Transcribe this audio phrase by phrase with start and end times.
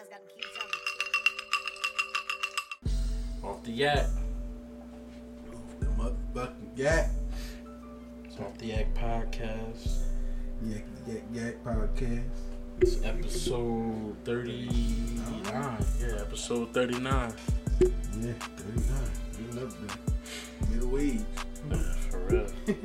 [0.00, 0.68] ass got the keys on
[3.42, 3.48] me.
[3.48, 4.06] Off the yak.
[5.80, 7.10] The motherfucking yak.
[8.24, 10.04] It's off the yak podcast.
[10.64, 12.24] Yak, yak, yak podcast.
[12.80, 15.84] It's episode 39.
[16.00, 17.32] Yeah, episode 39.
[17.80, 18.32] Yeah, 39.
[19.32, 19.96] Getting up there.
[20.70, 21.20] Middle age.
[21.70, 22.46] Yeah, for real.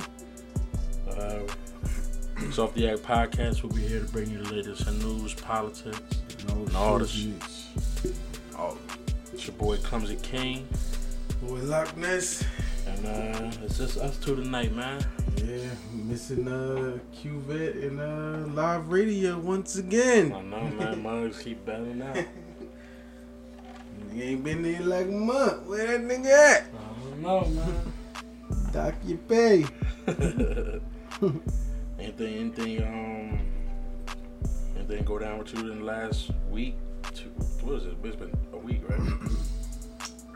[1.10, 1.40] uh,
[2.38, 3.64] it's off the yak podcast.
[3.64, 6.25] We'll be here to bring you the latest in news, politics.
[6.48, 7.34] No, And all the shit.
[8.58, 8.78] Oh,
[9.34, 10.68] it's your boy Clumsy King.
[11.42, 12.44] Boy, Loch Ness.
[12.88, 15.04] And uh, it's just us two tonight, man.
[15.38, 20.32] Yeah, missing uh Cuvette and uh live radio once again.
[20.34, 21.04] I know, man.
[21.04, 22.18] Mugs keep battling out.
[24.14, 25.64] He ain't been there like a month.
[25.68, 26.64] Where that nigga at?
[26.64, 27.94] I don't know, man.
[28.72, 29.66] Doc your pay.
[32.00, 33.15] anything, anything, um,
[34.86, 36.76] anything go down with you in the last week?
[37.14, 37.30] Two,
[37.62, 37.96] what is it?
[38.04, 39.00] It's been a week, right?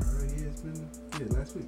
[0.01, 1.65] Uh, yeah, it's been yeah last week.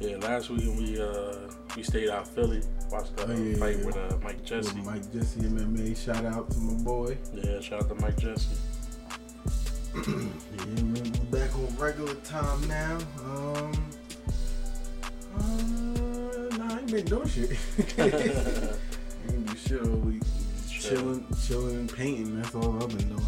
[0.00, 1.34] yeah, last week we uh
[1.76, 3.84] we stayed out Philly, watched the Oh, yeah, fight yeah.
[3.84, 4.74] with uh, Mike Jesse.
[4.76, 5.94] With Mike Jesse MMA.
[6.02, 7.18] Shout out to my boy.
[7.34, 8.56] Yeah, shout out to Mike Jesse.
[9.94, 12.98] Yeah, we we back on regular time now.
[13.26, 13.90] Um,
[15.38, 17.50] uh, nah, I ain't been doing shit.
[17.98, 20.22] ain't do shit all week.
[20.90, 22.34] Chilling, chilling, and painting.
[22.42, 23.22] That's all I've been doing.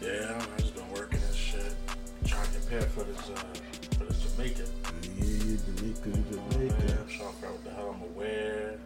[0.00, 1.74] Yeah, I just been working and shit,
[2.24, 3.42] trying to prepare for this uh
[3.98, 4.62] for this Jamaica.
[5.18, 6.74] Yeah, yeah, Jamaica, Man, Jamaica.
[6.76, 8.78] I'm trying to figure out what the hell I'm gonna wear.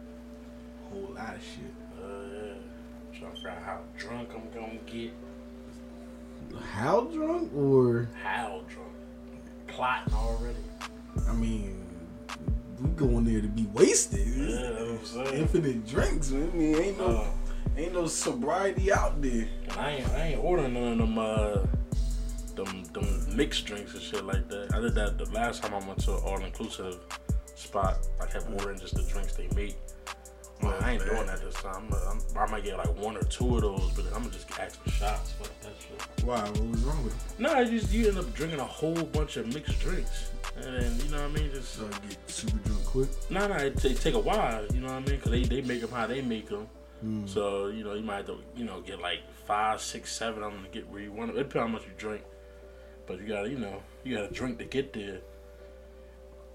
[0.89, 1.73] Whole lot of shit.
[2.03, 3.19] Uh, yeah.
[3.19, 5.13] Trying to figure out how drunk I'm gonna get.
[6.71, 8.89] How drunk or How drunk?
[9.67, 10.57] Plotting already.
[11.27, 11.84] I mean,
[12.79, 14.27] we going there to be wasted.
[14.27, 15.31] Yeah.
[15.33, 16.31] Infinite drinks.
[16.31, 16.49] man.
[16.53, 17.27] I mean, ain't no, Uh,
[17.77, 19.47] ain't no sobriety out there.
[19.69, 21.57] and I ain't, I ain't ordering none of them, uh,
[22.55, 24.73] them, them mixed drinks and shit like that.
[24.73, 26.97] I did that the last time I went to an all inclusive
[27.55, 27.97] spot.
[28.21, 29.75] I kept ordering just the drinks they make.
[30.61, 31.87] Man, I ain't doing that this time.
[31.91, 34.49] I'm, I'm, I might get like one or two of those, but I'm gonna just
[34.59, 35.31] ask for shots.
[35.33, 36.23] Fuck that shit.
[36.25, 36.39] Why?
[36.41, 37.39] What was wrong with it?
[37.39, 40.97] No, you just you end up drinking a whole bunch of mixed drinks, and then
[41.03, 41.51] you know what I mean.
[41.51, 43.09] Just So I get super drunk quick.
[43.29, 44.65] no, no, it, it take a while.
[44.73, 45.15] You know what I mean?
[45.17, 46.67] Because they they make them how they make them.
[47.05, 47.27] Mm.
[47.27, 50.53] So you know you might have to you know get like five, six, seven of
[50.53, 51.31] them to get where you want.
[51.31, 52.23] It depends how much you drink,
[53.05, 55.19] but you gotta you know you gotta drink to get there.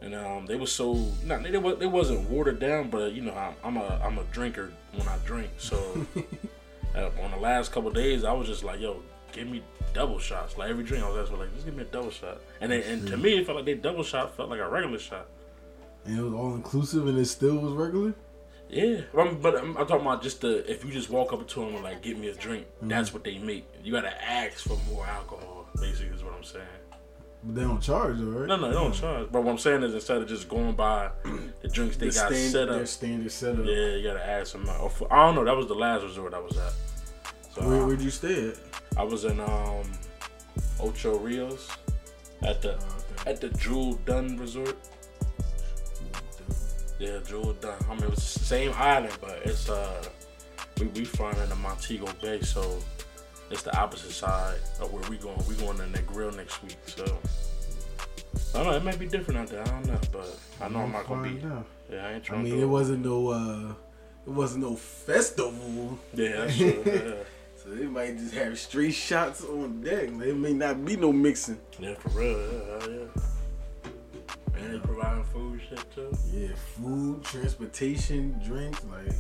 [0.02, 0.94] And um, they were so
[1.24, 4.72] not they they wasn't watered down, but you know I'm, I'm a I'm a drinker
[4.94, 5.50] when I drink.
[5.58, 6.06] So
[6.96, 9.02] uh, on the last couple days, I was just like, yo,
[9.32, 9.62] give me
[9.92, 10.56] double shots.
[10.56, 12.40] Like every drink, I was asking like, just give me a double shot.
[12.60, 14.98] And then, and to me, it felt like they double shot felt like a regular
[14.98, 15.26] shot.
[16.06, 18.14] And it was all inclusive, and it still was regular.
[18.70, 21.60] Yeah, I'm, but I'm, I'm talking about just the if you just walk up to
[21.60, 23.66] them and like get me a drink, that's what they make.
[23.82, 25.66] You gotta ask for more alcohol.
[25.80, 26.64] Basically, is what I'm saying.
[27.42, 28.48] But they don't charge, though, right?
[28.48, 29.28] No, no, they don't charge.
[29.32, 31.10] But what I'm saying is instead of just going by
[31.62, 33.64] the drinks they The got stand- set up, Their standard setup.
[33.64, 34.68] yeah, you gotta ask them.
[34.68, 35.44] Or I don't know.
[35.44, 36.72] That was the last resort I was at.
[37.54, 38.56] So Where uh, would you stay at?
[38.96, 39.90] I was in um
[40.80, 41.68] Ocho Rios
[42.42, 42.76] at the Oh,
[43.22, 43.30] okay.
[43.30, 44.76] at the Jewel Dunn Resort.
[46.98, 47.74] Yeah, Jewel Dunn.
[47.88, 50.04] I mean, it was the same island, but it's uh,
[50.78, 52.78] we we flying in the Montego Bay, so
[53.50, 55.38] it's the opposite side of where we going.
[55.48, 57.04] We going in Negril next week, so
[58.54, 58.72] I don't know.
[58.76, 59.62] It might be different out there.
[59.62, 61.38] I don't know, but I know I'm not gonna be.
[61.40, 61.66] Find out.
[61.90, 62.64] Yeah, I ain't trying to I mean, to.
[62.64, 63.72] it wasn't no, uh,
[64.26, 65.98] it wasn't no festival.
[66.14, 66.82] Yeah, that's true.
[66.86, 67.24] Yeah.
[67.62, 70.08] So they might just have straight shots on deck.
[70.16, 71.60] There may not be no mixing.
[71.78, 72.30] yeah, for real.
[72.40, 74.60] Yeah, hell yeah.
[74.62, 76.10] And they providing food shit too.
[76.32, 78.80] Yeah, food, transportation, drinks.
[78.84, 79.12] Like,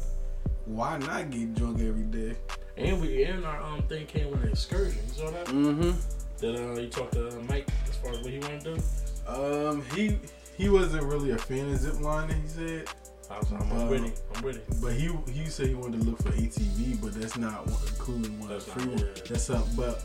[0.74, 2.36] why not get drunk every day?
[2.76, 4.98] And we and our um thing came with an excursion.
[5.08, 5.46] You saw that?
[5.46, 5.90] Mm-hmm.
[6.38, 8.82] That uh, you talked to uh, Mike as far as what he wanted to do.
[9.30, 10.18] Um, he
[10.56, 12.40] he wasn't really a fan of zip lining.
[12.42, 12.88] He said,
[13.30, 14.22] I was, I'm, Uh, with.
[14.34, 14.60] I'm ready.
[14.82, 18.38] but he he said he wanted to look for ATV, but that's not one, including
[18.40, 18.96] one That's free.
[19.28, 19.66] That's up.
[19.76, 20.02] But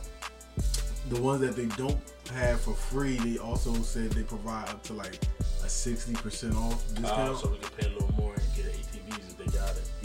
[1.10, 1.98] the ones that they don't
[2.34, 5.20] have for free, they also said they provide up to like
[5.64, 7.38] a sixty percent off Uh, discount.
[7.40, 8.05] so we can pay a little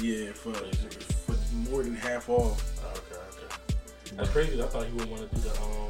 [0.00, 1.34] yeah, for for
[1.70, 2.78] more than half off.
[2.84, 4.16] Okay, okay.
[4.16, 4.62] That's crazy.
[4.62, 5.88] I thought he would want to do the um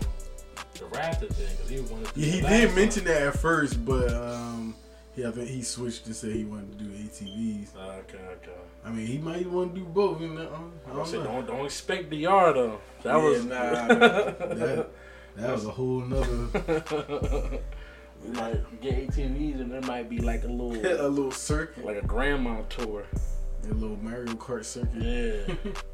[0.74, 2.14] the Raptor thing because he would want to.
[2.14, 3.14] Do Yeah, he did mention time.
[3.14, 4.74] that at first, but um,
[5.14, 7.76] he I think he switched to say he wanted to do ATVs.
[7.76, 8.50] Okay, okay.
[8.84, 10.20] I mean, he might want to do both.
[10.20, 11.24] You know, I I don't said, know.
[11.32, 12.80] don't don't expect the yard though.
[13.02, 13.54] That Yeah, was nah,
[13.88, 14.88] that,
[15.36, 16.48] that was a whole nother
[18.24, 20.74] we might get ATVs and there might be like a little
[21.06, 23.04] a little circuit, like a grandma tour.
[23.68, 25.02] A little Mario Kart circuit.
[25.02, 25.72] Yeah.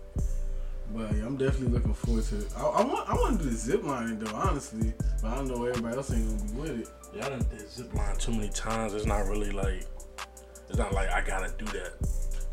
[0.94, 2.46] But yeah, I'm definitely looking forward to it.
[2.56, 4.92] I, I want I want to do the zip lining though, honestly.
[5.20, 6.88] But I know everybody else ain't gonna be with it.
[7.12, 8.94] Yeah, I done did zip line too many times.
[8.94, 9.84] It's not really like
[10.68, 11.92] it's not like I gotta do that.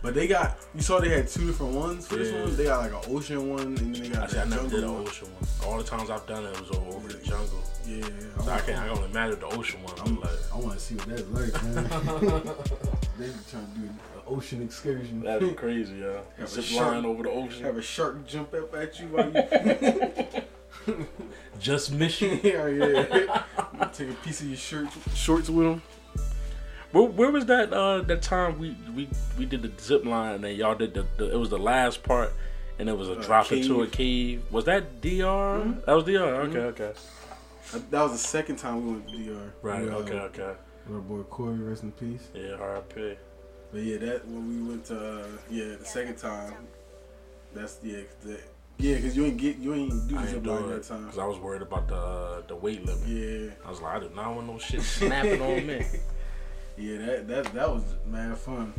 [0.01, 2.57] But they got you saw they had two different ones for this one.
[2.57, 4.83] They got like an ocean one and then they got Actually, I never jungle did
[4.89, 5.07] an one.
[5.07, 5.69] ocean one.
[5.71, 7.62] All the times I've done it was over, over the jungle.
[7.86, 8.04] Yeah,
[8.44, 8.80] So I can't.
[8.80, 9.94] I can only imagine the ocean one.
[10.04, 11.83] I'm, like I want to see what that's like, man.
[13.19, 13.89] they be trying to do
[14.35, 15.21] ocean excursion.
[15.24, 16.19] that'd be crazy, yeah.
[16.38, 17.63] Have a Zip shark- line over the ocean.
[17.63, 19.31] Have a shark jump up at you while
[20.88, 20.95] you.
[21.59, 22.39] Just mission.
[22.44, 23.44] yeah, yeah.
[23.94, 25.81] Take a piece of your shirt, shorts with them.
[26.91, 27.71] Where, where was that?
[27.74, 29.07] Uh, that time we we
[29.38, 31.31] we did the zip line and then y'all did the, the.
[31.31, 32.33] It was the last part,
[32.80, 34.41] and it was a Uh, drop into a cave.
[34.41, 34.44] cave.
[34.51, 35.83] Was that DR?
[35.85, 36.47] That was DR.
[36.50, 36.91] Okay, okay.
[37.89, 39.51] That was the second time we went to DR.
[39.62, 39.81] Right.
[39.83, 40.13] With, uh, Okay.
[40.19, 40.53] Okay.
[40.88, 42.27] With our boy Corey, rest in peace.
[42.35, 42.56] Yeah.
[42.59, 43.15] R.I.P.
[43.74, 46.54] But yeah, that when we went to uh, yeah the second time.
[47.56, 48.40] That's yeah, the,
[48.78, 51.06] yeah, cause you ain't get you ain't do the zip line that time.
[51.06, 53.08] because I was worried about the uh, the weight limit.
[53.08, 55.86] Yeah, I was like, I do not want no shit snapping on me.
[56.78, 58.74] yeah, that that that was mad fun.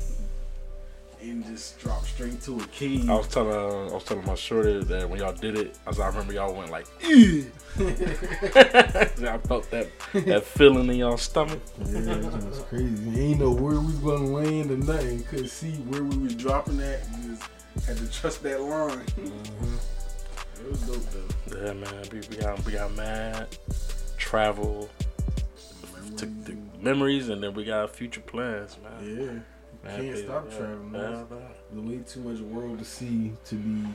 [1.24, 3.08] And just drop straight to a cave.
[3.08, 3.50] I was telling
[3.90, 6.54] I was telling my shorty that when y'all did it, I, was, I remember y'all
[6.54, 7.08] went like, I
[9.48, 11.62] felt that that feeling in y'all stomach.
[11.86, 13.20] Yeah, that was crazy.
[13.20, 15.24] Ain't know where we was gonna land or nothing.
[15.24, 17.00] Couldn't see where we was dropping at.
[17.22, 18.98] You just had to trust that line.
[18.98, 19.74] Mm-hmm.
[20.60, 21.64] It was dope though.
[21.64, 23.48] Yeah, man, we, we got we got mad
[24.18, 24.90] travel
[26.18, 29.16] to, to memories, and then we got future plans, man.
[29.16, 29.53] Yeah,
[29.84, 30.90] can't stop yeah, traveling.
[30.94, 31.26] yeah, man.
[31.30, 31.38] man.
[31.72, 33.88] There's way too much world to see to be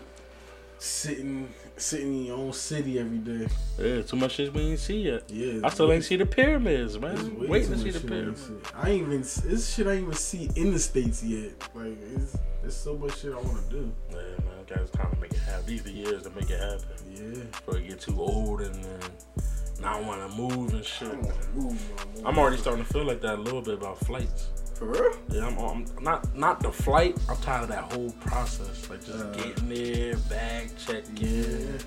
[0.77, 3.47] sitting sitting in your own city every day.
[3.77, 5.23] Yeah, too much shit we ain't see yet.
[5.29, 7.39] Yeah, I still it's- ain't see the pyramids, man.
[7.39, 8.49] way Waiting to see the I pyramids.
[8.75, 11.51] I ain't even this shit I ain't even see in the states yet.
[11.75, 13.91] Like it's there's so much shit I want to do.
[14.11, 15.65] Yeah, man, guys, time to make it happen.
[15.65, 16.85] These the years to make it happen.
[17.13, 18.99] Yeah, Before you get too old and then
[19.81, 21.09] not want to move and shit.
[21.09, 21.89] don't want to move.
[22.25, 24.47] I'm already starting to feel like that a little bit about flights.
[24.79, 25.11] For real.
[25.29, 27.17] Yeah, I'm, I'm not not the flight.
[27.29, 28.89] I'm tired of that whole process.
[28.89, 31.77] Like just Uh, getting there, bag checking, Yeah.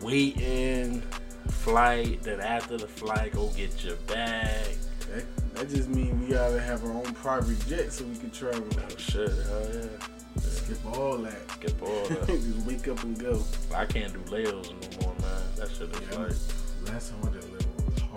[0.00, 1.02] waiting,
[1.48, 2.22] flight.
[2.22, 4.76] Then after the flight, go get your bag.
[5.12, 5.24] That,
[5.54, 8.64] that just means we gotta have our own private jet so we can travel.
[8.76, 10.40] Oh shit, hell yeah.
[10.40, 11.50] Skip all that.
[11.52, 12.26] Skip all that.
[12.26, 13.42] just wake up and go.
[13.74, 15.42] I can't do layovers no more, man.
[15.56, 16.32] That shit is Yeah, like,
[16.92, 17.57] Last time I did a level was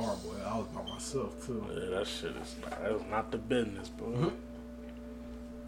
[0.02, 0.36] horrible.
[0.46, 1.66] I was by myself too.
[1.74, 4.08] yeah, that shit is not, that was not the business, bro.
[4.10, 4.32] Mhm.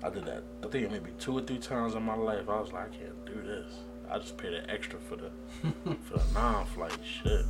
[0.03, 0.43] I did that.
[0.63, 2.49] I think maybe two or three times in my life.
[2.49, 3.73] I was like, I can't do this.
[4.09, 5.29] I just paid an extra for the
[6.03, 7.45] for the non-flight shit.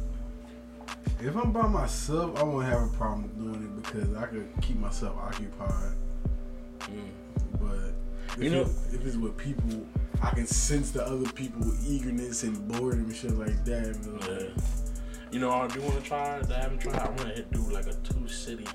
[1.19, 4.77] If I'm by myself, I won't have a problem doing it because I could keep
[4.77, 5.94] myself occupied.
[6.81, 7.09] Mm.
[7.59, 7.94] But
[8.38, 9.86] if, You know- it, if it's with people,
[10.21, 13.97] I can sense the other people eagerness and boredom and shit like that.
[14.29, 14.63] Yeah.
[15.33, 16.38] You know, I do want to try.
[16.41, 17.00] That I haven't tried.
[17.00, 18.68] I want to do like a two city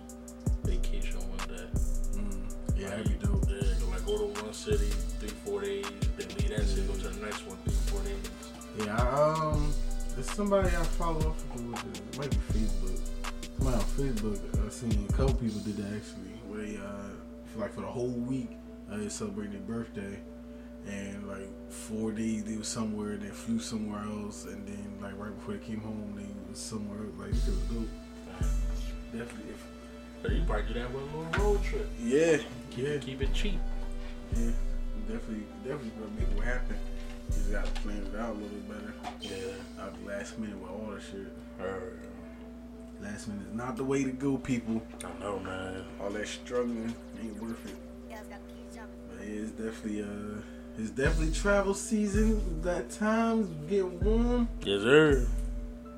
[0.65, 1.65] vacation one day.
[2.15, 3.45] mm, yeah, like, be dope.
[3.49, 3.63] Yeah,
[3.93, 4.91] like go to one city
[5.21, 8.85] three four days, then leave that shit, go to the next one three four days.
[8.85, 9.73] Yeah, I, um,
[10.17, 11.97] there's somebody I follow up with.
[12.13, 13.01] It might be Facebook.
[13.57, 14.67] Somebody on Facebook.
[14.67, 16.35] I seen a couple people did that actually.
[16.49, 17.11] Where uh,
[17.53, 18.51] for like for the whole week,
[18.91, 20.19] uh, they celebrating their birthday,
[20.89, 25.35] and like four days they was somewhere, they flew somewhere else, and then like right
[25.39, 27.15] before they came home, they was somewhere else.
[27.19, 27.89] Like it was dope.
[29.13, 29.53] Definitely.
[29.53, 29.67] If,
[30.23, 31.89] So you probably do that with a little road trip.
[32.03, 32.37] yeah,
[32.71, 33.59] Keep, yeah, keep it cheap.
[34.37, 34.51] yeah.
[35.09, 36.77] Definitely, definitely gonna make it happen.
[37.31, 38.95] Just gotta plan it out a little bit better.
[39.23, 39.83] Yeah.
[39.83, 41.33] Out the last minute with all the shit.
[41.61, 41.93] Or,
[43.01, 44.83] Last minute is not the way to go, people.
[45.05, 45.85] I know, man.
[46.01, 46.93] All that struggling
[47.23, 47.77] ain't worth it.
[48.11, 50.41] But yeah, it's definitely uh,
[50.79, 52.63] it's definitely travel season.
[52.63, 54.49] That times getting warm.
[54.63, 55.27] Yes, sir.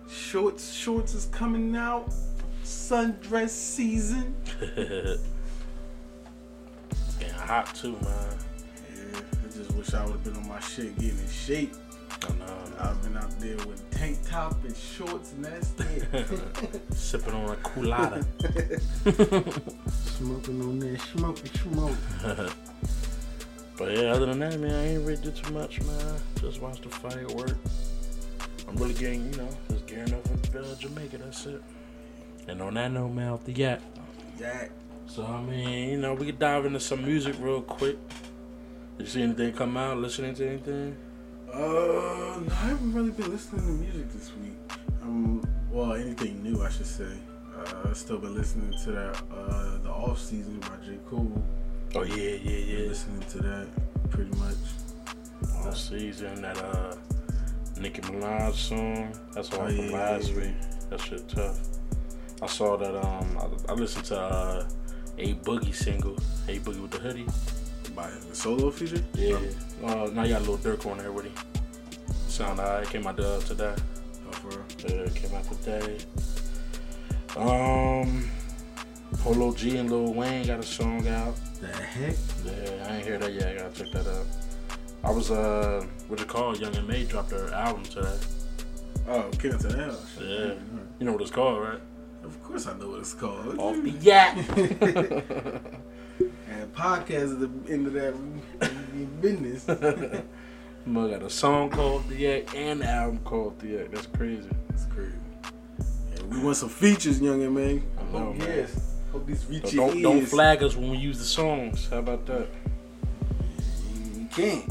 [0.08, 2.12] Shorts, shorts is coming out.
[2.64, 4.34] Sundress season.
[4.60, 5.20] it's
[7.18, 8.38] getting hot too, man.
[8.88, 11.74] Yeah, I just wish I would have been on my shit, getting in shape.
[12.22, 12.56] I know.
[12.78, 16.82] I've been out there with tank top and shorts, and that's it.
[16.94, 18.24] Sipping on a colada.
[19.90, 21.96] Smoking on that smoking smoke.
[23.80, 26.16] But yeah, other than that, man, I ain't really do too much, man.
[26.38, 27.56] Just watch the firework.
[28.68, 30.22] I'm really getting, you know, just gearing up
[30.52, 31.16] for uh, Jamaica.
[31.16, 31.62] That's it.
[32.46, 33.80] And on that note, man, off the yacht.
[34.38, 34.70] Jack.
[35.06, 37.96] So I mean, you know, we could dive into some music real quick.
[38.98, 39.96] Did you see anything come out?
[39.96, 40.94] Listening to anything?
[41.50, 44.58] Uh, no, I haven't really been listening to music this week.
[45.00, 47.16] Um, well, anything new, I should say.
[47.56, 50.98] Uh, I still been listening to that, uh, the off season by J.
[51.08, 51.42] Cole.
[51.94, 52.88] Oh yeah, yeah, Been yeah.
[52.88, 53.66] listening to that
[54.10, 54.54] pretty much.
[55.64, 56.94] All season that uh
[57.78, 59.12] Nicki Minaj song.
[59.34, 60.42] That's all Oh, from yeah, last yeah, yeah.
[60.46, 60.54] week.
[60.90, 61.58] That shit tough.
[62.42, 64.68] I saw that um I, I listened to uh
[65.18, 66.16] a boogie single,
[66.48, 67.26] A Boogie wit da Hoodie.
[67.94, 69.02] By the solo feature?
[69.14, 69.36] Yeah.
[69.84, 71.34] Uh, now you got a Lil Durk on there with him.
[72.28, 72.88] Sound alright.
[72.88, 73.74] Came out the, today.
[74.28, 74.64] Oh, for real?
[75.04, 75.98] Yeah, came out today.
[77.36, 78.30] Um,
[79.18, 81.34] Polo G and Lil Wayne got a song out.
[81.60, 82.16] The heck?
[82.44, 83.48] Yeah, I ain't hear that yet.
[83.48, 84.26] I gotta check that out.
[85.04, 88.16] I was uh, what you call Young M.A dropped their album today.
[89.08, 89.98] Oh, King to Hell.
[90.20, 90.54] Yeah.
[90.98, 91.80] You know what it's called, right?
[92.22, 93.58] Of course I know what it's called.
[93.58, 94.36] Off the yak.
[96.48, 98.14] and podcast is the end of that
[99.20, 99.66] business.
[100.86, 103.90] Mug got a song called The Yak and an album called The Yak.
[103.90, 104.48] That's crazy.
[104.70, 105.12] That's crazy.
[106.14, 107.60] Yeah, we want some features, Young M.A.
[107.60, 107.72] I
[108.12, 108.48] know, Hope man.
[108.48, 108.89] yes.
[109.12, 111.88] Hope these reach So don't don't flag us when we use the songs.
[111.88, 112.48] How about that?
[114.16, 114.70] You can't.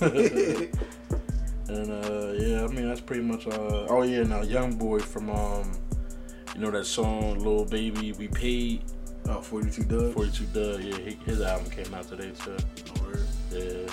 [1.68, 3.46] And uh, yeah, I mean that's pretty much.
[3.46, 5.72] Uh, oh yeah, now Young Boy from um,
[6.54, 8.84] you know that song "Lil Baby We Paid"
[9.28, 10.12] oh, 42 Dugg.
[10.12, 10.80] 42 Dugg.
[10.84, 12.56] Yeah, he, his album came out today too.
[13.00, 13.12] Oh.
[13.50, 13.92] Yeah.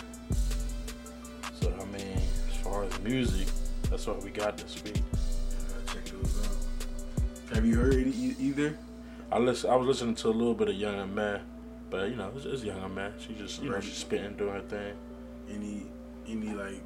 [1.61, 3.47] So I mean, as far as music,
[3.89, 5.01] that's what we got this week.
[5.87, 7.55] Check those out.
[7.55, 8.77] Have you heard either?
[9.31, 9.69] I listen.
[9.69, 11.41] I was listening to a little bit of Young M.A,
[11.89, 13.13] but you know, it's, it's Young M.A.
[13.19, 14.93] She just you know she's spitting doing her thing.
[15.49, 15.83] Any,
[16.27, 16.81] any like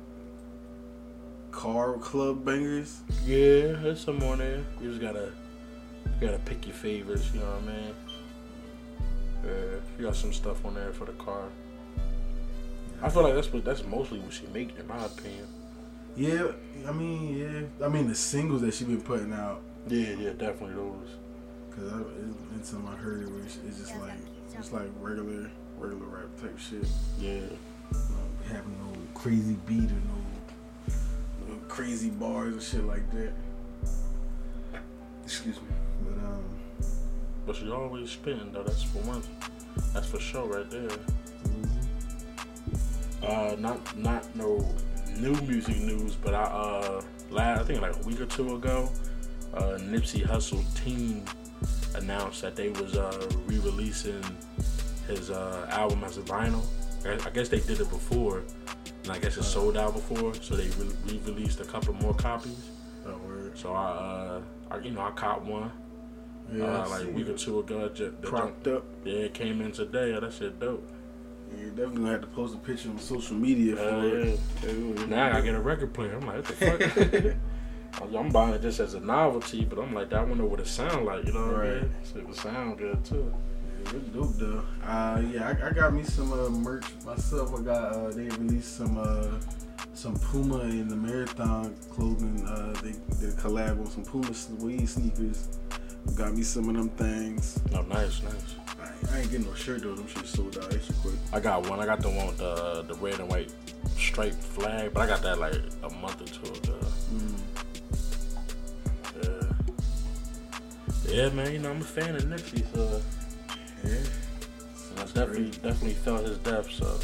[1.52, 3.02] car club bangers?
[3.26, 4.64] Yeah, there's some on there.
[4.80, 5.32] You just gotta,
[6.06, 7.32] you gotta pick your favorites.
[7.34, 7.94] You know what I mean?
[9.44, 11.50] Yeah, you got some stuff on there for the car.
[13.02, 15.48] I feel like that's what that's mostly what she make, in my opinion.
[16.16, 16.52] Yeah,
[16.88, 17.86] I mean, yeah.
[17.86, 21.10] I mean, the singles that she been putting out, Yeah, yeah, definitely those.
[21.76, 24.14] Cause I, it, I heard it was it's just like
[24.58, 26.88] it's like regular regular rap type shit.
[27.20, 27.40] Yeah,
[27.94, 30.96] Um, having no crazy beat or no,
[31.48, 33.34] no crazy bars and shit like that.
[35.24, 35.68] Excuse me.
[36.04, 36.44] But um,
[37.46, 38.64] but she always spitting though.
[38.64, 39.24] That's for one.
[39.94, 40.90] That's for sure right there.
[43.24, 44.66] Uh, not not no
[45.18, 48.90] new music news, but I uh, last I think like a week or two ago,
[49.54, 51.26] uh, Nipsey Hussle team
[52.02, 54.24] announced that they was uh re-releasing
[55.08, 56.64] his uh album as a vinyl.
[57.06, 58.44] I I guess they did it before,
[59.04, 62.70] and I guess it sold out before, so they re- re-released a couple more copies.
[63.06, 63.58] word.
[63.58, 65.72] So I, uh, I you know, I caught one
[66.52, 67.90] Yeah, uh, like a week or two ago.
[67.90, 68.84] Just, the propped up.
[69.04, 70.12] yeah, it came in today.
[70.12, 70.84] Yeah, that shit dope.
[71.52, 74.36] Yeah, you definitely gonna have to post a picture on social media for yeah.
[74.68, 75.08] it.
[75.08, 76.16] Now I gotta get a record player.
[76.16, 77.36] I'm like, what the fuck?
[78.02, 81.06] I'm buying it just as a novelty, but I'm like, I wonder what it sound
[81.06, 81.26] like.
[81.26, 81.92] You know what I mean?
[82.04, 83.34] So it would sound good too.
[83.86, 84.64] Yeah, it's dope though.
[84.86, 87.58] Uh, yeah, I, I got me some uh, merch myself.
[87.58, 89.28] I got uh, they released some uh,
[89.94, 92.46] some Puma in the marathon clothing.
[92.46, 95.58] Uh, they did a collab on some Puma suede sneakers.
[96.16, 97.60] Got me some of them things.
[97.72, 98.34] No, nice, nice.
[98.80, 99.96] I, ain't- I ain't getting no shirt though.
[99.96, 101.16] Them shit sold out extra quick.
[101.34, 101.80] I got one.
[101.80, 103.52] I got the one with the the red and white
[103.98, 106.85] striped flag, but I got that like a month or two ago.
[111.16, 111.54] Yeah, man.
[111.54, 113.02] You know, I'm a fan of Nipsey, uh, so
[113.86, 114.00] Yeah.
[114.98, 116.70] I definitely definitely felt his death.
[116.72, 117.00] So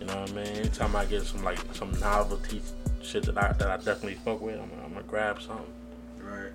[0.00, 0.46] you know what I mean.
[0.46, 2.60] Anytime I get some like some novelty
[3.02, 5.64] shit that I that I definitely fuck with, I'm, I'm gonna grab something.
[6.20, 6.50] Right.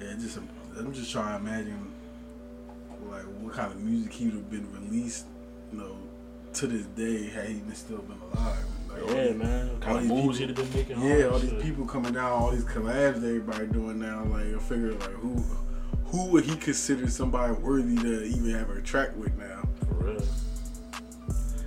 [0.00, 0.38] Yeah, just
[0.78, 1.92] I'm just trying to imagine
[3.10, 5.26] like what kind of music he would have been released,
[5.70, 5.96] you know,
[6.54, 8.56] to this day had he been still been alive.
[8.88, 9.66] Like, Yeah, these- man.
[9.68, 11.02] What all kind of these moves he'd have been making.
[11.02, 14.24] Yeah, that all these people coming down, all these collabs that everybody doing now.
[14.24, 15.42] Like I figure, like who,
[16.10, 19.62] who would he consider somebody worthy to even have a track with now?
[19.88, 20.22] For real.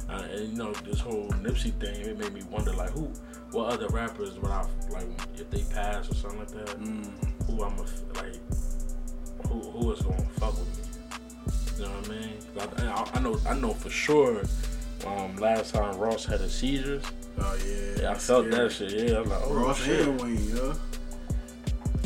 [0.10, 3.12] Uh, and you know this whole Nipsey thing, it made me wonder like who,
[3.52, 6.68] what other rappers would I like if they pass or something like that?
[6.82, 7.12] Mm.
[7.48, 7.82] Who I'm a,
[8.22, 8.36] like,
[9.48, 10.84] who who is gonna fuck with me?
[11.78, 12.90] You know what I mean?
[12.90, 14.44] I, I, I know I know for sure.
[15.08, 17.04] Um, last time Ross had a seizures,
[17.38, 18.64] Oh yeah, yeah, I felt scary.
[18.64, 19.10] that shit.
[19.10, 20.08] Yeah, I'm like, oh Ross shit.
[20.08, 20.74] and Wayne, yeah.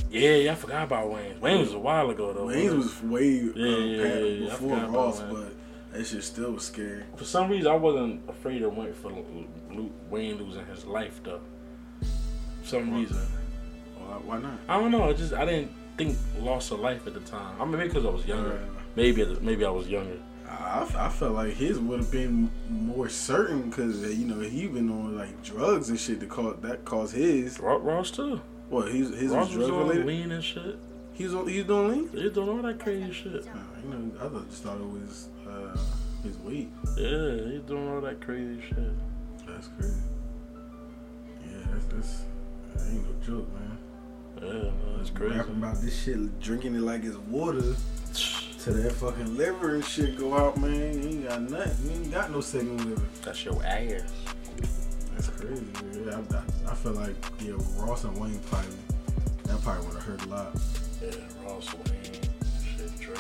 [0.10, 1.40] Yeah, yeah, I forgot about Wayne.
[1.42, 2.48] Wayne was a while ago though.
[2.48, 5.54] Wayne was way uh, Yeah, yeah, yeah, before Ross, but
[5.92, 7.04] that shit still was scary.
[7.16, 9.12] For some reason, I wasn't afraid of Wayne for
[10.10, 11.42] Wayne losing his life though.
[12.62, 13.18] For some reason,
[13.98, 14.60] Why, why not?
[14.70, 15.10] I don't know.
[15.10, 17.60] I just I didn't think loss of life at the time.
[17.60, 18.54] I mean, maybe because I was younger.
[18.54, 20.18] Uh, Maybe maybe I was younger.
[20.50, 24.90] I, I felt like his would have been more certain because you know he been
[24.90, 27.60] on like drugs and shit to cause that caused his.
[27.60, 28.42] Ross too.
[28.70, 30.06] What his his Ross was was drug on related.
[30.06, 30.78] lean and shit.
[31.14, 32.10] He was on, he was doing lean.
[32.14, 33.48] They doing all that crazy shit.
[33.48, 35.78] Uh, you know, I thought- just thought it was uh,
[36.24, 36.70] his weight.
[36.98, 39.48] Yeah, he's doing all that crazy shit.
[39.48, 39.96] That's crazy.
[41.42, 41.58] Yeah,
[41.90, 42.24] that's,
[42.76, 43.78] that ain't no joke, man.
[44.42, 45.36] Yeah, no, that's crazy.
[45.38, 47.76] Rapping about this shit, drinking it like it's water.
[48.64, 51.02] To that fucking liver and shit go out, man.
[51.02, 51.90] You ain't got nothing.
[51.90, 53.06] You ain't got no second liver.
[53.24, 54.02] That's your ass.
[55.18, 55.66] That's crazy.
[56.12, 58.70] I, I, I feel like yeah, Ross and Wayne probably
[59.46, 60.56] that probably would have hurt a lot.
[61.02, 61.10] Yeah,
[61.44, 62.04] Ross Wayne,
[62.78, 63.20] shit, Drake.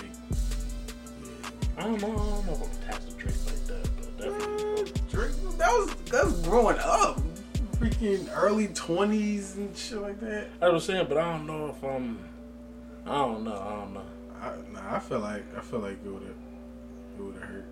[1.23, 1.49] Yeah.
[1.77, 2.11] I don't know.
[2.11, 5.01] I don't know if I'm attached to Drake like that, but definitely.
[5.09, 7.19] Drake, that was that's growing up.
[7.77, 10.49] Freaking early twenties and shit like that.
[10.61, 12.19] I was saying, but I don't know if I'm.
[13.07, 13.59] I don't know.
[13.59, 14.03] I don't know.
[14.39, 16.31] I, nah, I feel like I feel like it would have
[17.17, 17.65] it would have hurt.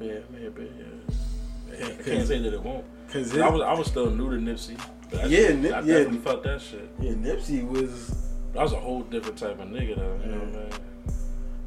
[0.00, 0.70] Yeah, maybe.
[0.78, 1.14] Yeah.
[1.72, 2.84] I can't, I can't say that it won't.
[3.12, 4.80] Cause I was I was still new to Nipsey.
[5.12, 5.94] Yeah, shit, Nip, I yeah.
[5.94, 6.88] definitely felt that shit.
[7.00, 8.28] Yeah, Nipsey was.
[8.52, 10.20] That was a whole different type of nigga, though.
[10.24, 10.70] You know what I mean?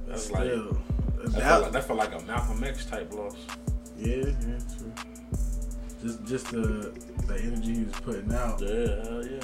[0.08, 3.36] That's still, like that, that, felt like that felt like a Malcolm X type loss.
[3.98, 4.94] Yeah, yeah, true.
[6.02, 6.94] Just just the
[7.28, 8.62] the energy he was putting out.
[8.62, 9.40] Yeah, hell yeah.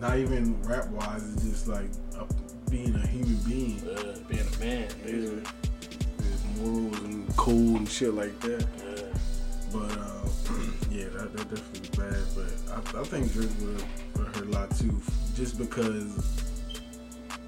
[0.00, 2.26] Not even rap wise, it's just like a,
[2.70, 3.80] being a human being.
[3.84, 4.88] Yeah, being a man.
[5.04, 5.42] basically.
[6.18, 8.66] His morals and code and shit like that.
[8.78, 9.18] Yeah.
[9.72, 10.03] But uh,
[10.94, 12.24] yeah, that, that definitely bad.
[12.36, 15.00] But I, I think Drake would have hurt a lot too,
[15.34, 16.54] just because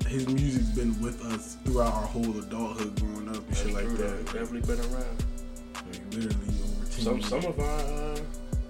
[0.09, 3.85] his music's been with us throughout our whole adulthood, growing up and That's shit like
[3.85, 4.25] true, that.
[4.27, 5.25] Definitely been around.
[5.75, 7.05] Like, literally over ten.
[7.05, 7.29] Some years.
[7.29, 8.19] some of our uh,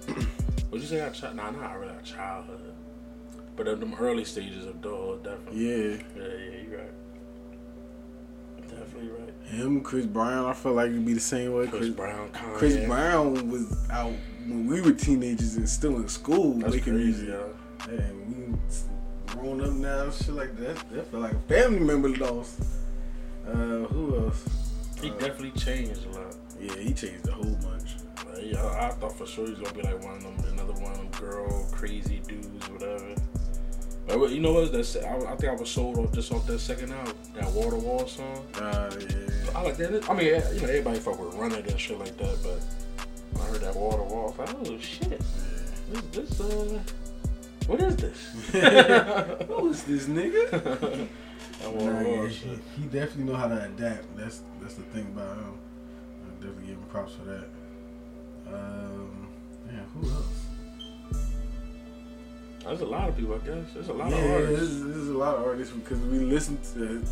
[0.71, 1.35] would you say our child?
[1.35, 2.73] Nah, not really our childhood,
[3.55, 5.65] but in them early stages of adulthood, definitely.
[5.65, 6.91] Yeah, Yeah, yeah, you're right.
[8.69, 9.33] Definitely right.
[9.45, 10.45] him, Chris Brown.
[10.45, 11.65] I feel like it'd be the same way.
[11.67, 12.53] Chris, Chris, Brown, Kanye.
[12.55, 14.13] Chris Brown was out
[14.47, 17.27] when we were teenagers and still in school That's making crazy, music.
[17.29, 17.53] yo.
[17.89, 20.75] And we grown up now, shit like that.
[20.91, 22.61] That feel like a family member lost.
[23.47, 24.43] Uh, who else?
[25.01, 26.35] He Uh, definitely changed a lot.
[26.59, 27.95] Yeah, he changed a whole bunch.
[28.33, 30.37] Like, yeah, I, I thought for sure he was gonna be like one of them,
[30.53, 33.15] another one of them girl crazy dudes, whatever.
[34.07, 34.71] But you know what?
[34.71, 37.69] That's I, I think I was sold off just off that second album, that Wall
[37.69, 38.45] to Wall song.
[38.55, 39.51] Uh, yeah.
[39.55, 40.09] I like that.
[40.09, 42.63] I mean, you know, everybody fuck with Run It and shit like that, but
[43.39, 45.21] I heard that I was like, oh shit,
[45.91, 46.79] this, this uh,
[47.67, 48.33] what is this?
[49.47, 50.49] Who's this nigga?
[51.59, 52.59] that Nah, Wall to Wall yeah, shit.
[52.75, 54.15] he, he definitely know how to adapt.
[54.15, 55.53] That's that's the thing about him.
[56.23, 57.49] I definitely give him props for that.
[58.47, 59.27] Um,
[59.67, 60.45] yeah, who else?
[62.63, 63.73] There's a lot of people, I guess.
[63.73, 64.79] There's a lot yeah, of artists.
[64.79, 67.03] There's, there's a lot of artists because we listen to.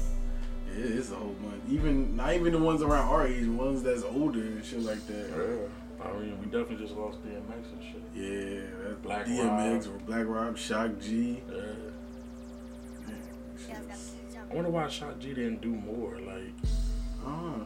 [0.67, 1.61] Yeah, it's a whole bunch.
[1.69, 5.29] Even not even the ones around our age, ones that's older and shit like that.
[5.29, 5.84] Yeah.
[6.05, 8.03] I mean, we definitely just lost DMX and shit.
[8.13, 9.95] Yeah, that Black DMX Rob.
[9.95, 11.41] or Black Rob, Shock G.
[11.49, 11.55] Yeah.
[13.07, 13.21] Man.
[14.49, 16.17] I wonder why Shock G didn't do more.
[16.19, 16.53] Like,
[17.25, 17.65] Oh,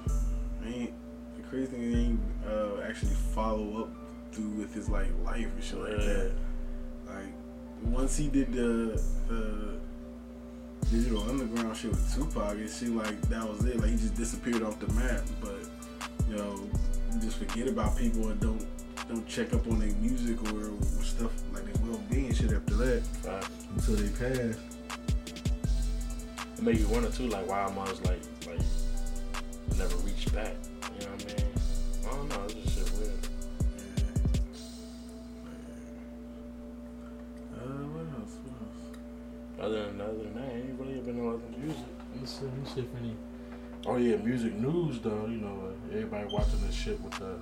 [0.66, 0.94] ain't
[1.36, 3.90] the crazy thing is he ain't uh, actually follow up
[4.32, 6.32] through with his like life and shit like that.
[7.08, 7.34] Like
[7.84, 9.80] once he did the the
[10.90, 13.78] digital underground shit with Tupac, it seemed like that was it.
[13.82, 15.22] Like he just disappeared off the map.
[15.42, 15.60] But
[16.30, 16.79] you know, you
[17.18, 18.66] just forget about people and don't
[19.08, 22.76] don't check up on their music or, or stuff like their well being shit after
[22.76, 23.44] that uh,
[23.76, 24.56] until they pass.
[26.58, 28.60] it made you wonder too, like why Mars like like
[29.78, 30.54] never reached back.
[31.00, 31.52] You know what I mean?
[32.06, 32.44] I don't know.
[32.46, 33.12] It's just shit weird.
[37.56, 38.36] Uh, what else?
[38.44, 39.66] What else?
[39.66, 41.86] Other than other than that, ain't really been no other music.
[42.16, 43.16] Let's see, let's see if any.
[43.86, 45.26] Oh yeah, music news though.
[45.26, 47.36] You know, everybody watching this shit with the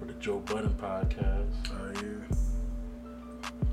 [0.00, 1.46] with the Joe Budden podcast.
[1.70, 2.36] Oh yeah.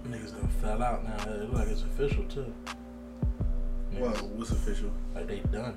[0.09, 1.31] Niggas done fell out now.
[1.33, 2.51] It look like it's official too.
[3.97, 4.91] Well, Niggas, what's official?
[5.15, 5.75] like they done.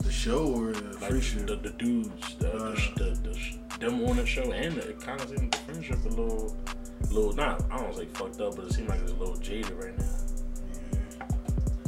[0.00, 1.38] The show or the Like free the, show?
[1.40, 2.74] the, the dudes, the, Uh.
[2.96, 6.08] the, the, the, them on the show, and it kind of seemed the friendship a
[6.08, 6.56] little,
[7.10, 7.64] little not.
[7.72, 10.04] I don't say fucked up, but it seemed like it's a little jaded right now.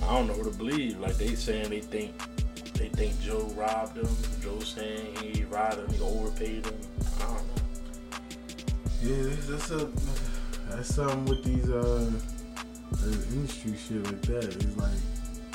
[0.02, 0.98] I don't know who to believe.
[0.98, 2.12] Like they saying they think
[2.78, 4.08] they think Joe robbed him.
[4.42, 6.74] Joe saying he robbed him, he overpaid him.
[7.20, 7.58] I don't know.
[9.02, 9.90] Yeah, that's a
[10.70, 12.10] that's something with these uh
[13.32, 14.44] industry shit like that.
[14.44, 14.98] It's like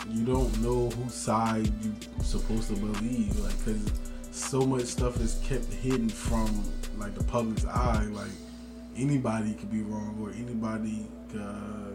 [0.09, 3.91] you don't know whose side you're supposed to believe, like because
[4.31, 6.63] so much stuff is kept hidden from
[6.97, 8.07] like the public's eye.
[8.12, 8.31] Like
[8.97, 11.91] anybody could be wrong, or anybody, uh,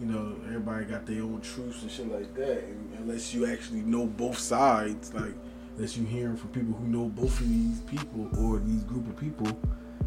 [0.00, 2.64] you know, everybody got their own truths and shit like that.
[2.64, 5.34] And unless you actually know both sides, like
[5.76, 9.16] unless you hearing from people who know both of these people or these group of
[9.16, 9.46] people,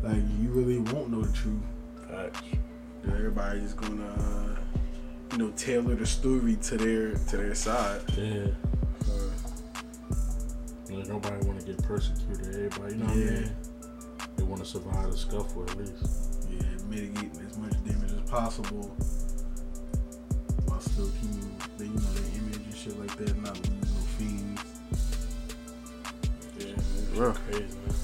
[0.04, 1.62] like you really won't know the truth.
[2.10, 2.42] Facts.
[3.08, 4.56] Everybody's gonna, uh,
[5.32, 8.02] you know, tailor the story to their to their side.
[8.18, 8.48] Yeah.
[9.10, 9.30] Uh,
[10.90, 12.48] Like, nobody want to get persecuted.
[12.48, 13.56] Everybody, you know what I mean?
[14.36, 16.46] They want to survive the scuffle at least.
[16.50, 18.94] yeah, mitigating as much damage as possible
[20.68, 21.41] while still keeping
[22.82, 24.64] shit like that, not losing no fiends.
[26.60, 27.34] Yeah, it's Real.
[27.34, 27.96] crazy, man.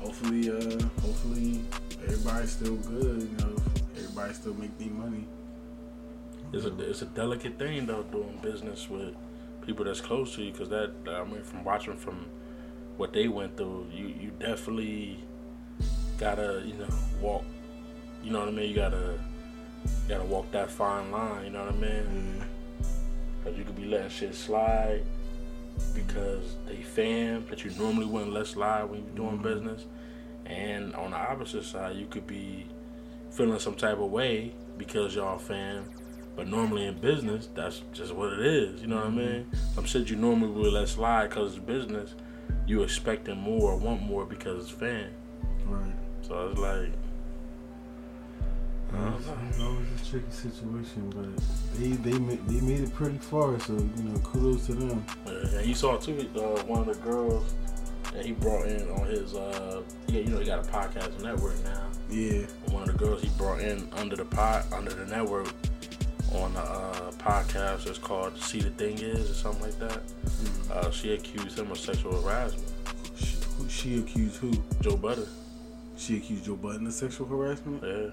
[0.00, 1.64] Hopefully, uh, hopefully
[2.02, 3.22] everybody's still good.
[3.22, 3.56] You know,
[3.96, 5.26] everybody still make their money.
[6.52, 9.14] It's a it's a delicate thing though doing business with
[9.66, 12.26] people that's close to you because that I mean from watching from
[12.98, 15.24] what they went through, you you definitely
[16.18, 16.88] gotta you know
[17.20, 17.44] walk.
[18.22, 18.68] You know what I mean?
[18.68, 19.18] You gotta
[20.08, 21.46] gotta walk that fine line.
[21.46, 22.36] You know what I mean?
[22.38, 22.44] Yeah.
[23.44, 25.04] Cause you could be letting shit slide
[25.94, 29.42] because they fam that you normally wouldn't let slide when you're doing Mhm.
[29.42, 29.86] business.
[30.46, 32.66] And on the opposite side, you could be
[33.30, 35.84] feeling some type of way because y'all fam.
[36.36, 38.80] But normally in business, that's just what it is.
[38.80, 39.46] You know what I mean?
[39.74, 42.14] Some shit you normally would let slide because it's business.
[42.66, 45.10] You expecting more or want more because it's fan.
[45.66, 45.92] Right.
[46.22, 46.90] So it's like,
[48.92, 49.36] I don't It's know.
[49.48, 53.58] it's always a tricky situation, but they they made, they made it pretty far.
[53.60, 55.04] So you know, kudos to them.
[55.26, 57.54] Uh, and you saw too uh, one of the girls
[58.12, 59.34] that he brought in on his.
[59.34, 61.86] Uh, he, you know, he got a podcast network now.
[62.10, 62.42] Yeah.
[62.70, 65.48] One of the girls he brought in under the pod, under the network,
[66.32, 67.84] on a uh, podcast.
[67.84, 70.00] that's called "See the Thing Is" or something like that.
[70.06, 70.70] Mm.
[70.70, 72.70] Uh, she accused him of sexual harassment.
[73.16, 74.52] She, who, she accused who?
[74.80, 75.26] Joe Budden.
[75.96, 77.82] She accused Joe Budden of sexual harassment.
[77.82, 78.10] Yeah.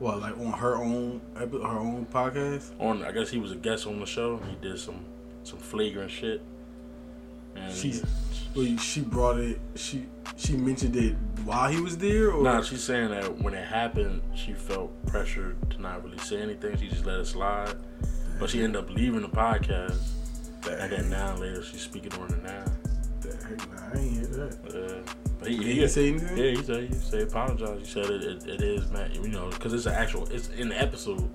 [0.00, 2.70] Well, like on her own her own podcast.
[2.80, 4.38] On, I guess he was a guest on the show.
[4.38, 5.04] He did some
[5.44, 6.42] some flagrant shit.
[7.56, 8.06] And
[8.56, 9.60] well, she brought it.
[9.76, 13.66] She she mentioned it while he was there, or Nah, she's saying that when it
[13.66, 16.76] happened, she felt pressured to not really say anything.
[16.76, 17.74] She just let it slide.
[18.40, 19.98] But she ended up leaving the podcast.
[20.68, 22.64] And then now later she's speaking on it now.
[23.20, 25.04] Dang, nah, I ain't hear that.
[25.06, 26.36] Uh, he, he, he say anything?
[26.36, 27.78] Yeah, he said he said apologize.
[27.80, 30.68] He said it, it, it is man, you know, because it's an actual it's in
[30.70, 31.28] the episode.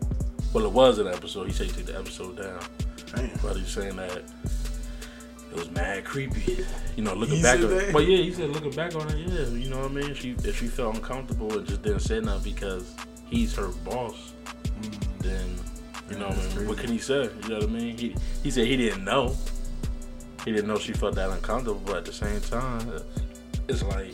[0.54, 1.45] Well, it was an episode.
[1.48, 2.60] He said he took the episode down,
[3.15, 3.30] Damn.
[3.41, 4.12] but he's saying that
[5.52, 6.65] it was mad creepy.
[6.95, 7.60] You know, looking He back.
[7.60, 7.93] On, that?
[7.93, 10.13] but yeah, he said looking back on it, yeah, you know what I mean.
[10.13, 12.93] She if she felt uncomfortable and just didn't say nothing because
[13.30, 14.34] he's her boss,
[14.80, 15.19] Mm.
[15.19, 15.56] then
[16.10, 16.67] you know what, I mean?
[16.67, 17.30] what can he say?
[17.43, 17.98] You know what I mean?
[17.98, 19.36] He he said he didn't know.
[20.45, 22.89] He didn't know she felt that uncomfortable, but at the same time,
[23.69, 24.13] it's like,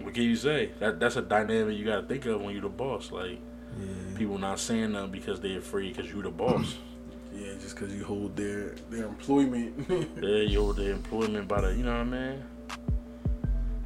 [0.00, 0.70] what can you say?
[0.80, 3.10] That that's a dynamic you got to think of when you're the boss.
[3.12, 3.38] Like
[3.78, 4.16] Yeah.
[4.18, 6.76] people not saying nothing because they're afraid because you're the boss.
[7.34, 9.86] Yeah, just because you hold their their employment.
[10.20, 12.42] yeah, you hold the employment by the, you know what I mean?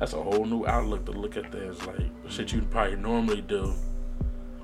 [0.01, 1.81] That's a whole new outlook to look at things.
[1.87, 3.73] Like shit you probably normally do,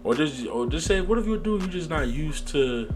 [0.02, 1.58] or just or just say, what if you do?
[1.62, 2.92] You just not used to.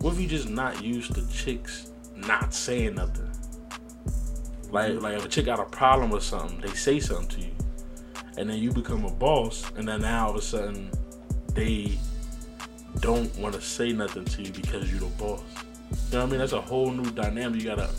[0.00, 3.29] What if you just not used to chicks not saying nothing?
[4.72, 5.04] Like mm-hmm.
[5.04, 7.52] like if a chick got a problem with something, they say something to you,
[8.36, 10.90] and then you become a boss, and then now all of a sudden
[11.54, 11.98] they
[13.00, 15.42] don't want to say nothing to you because you're the boss.
[15.90, 16.38] You know what I mean?
[16.38, 17.60] That's a whole new dynamic.
[17.60, 17.90] You gotta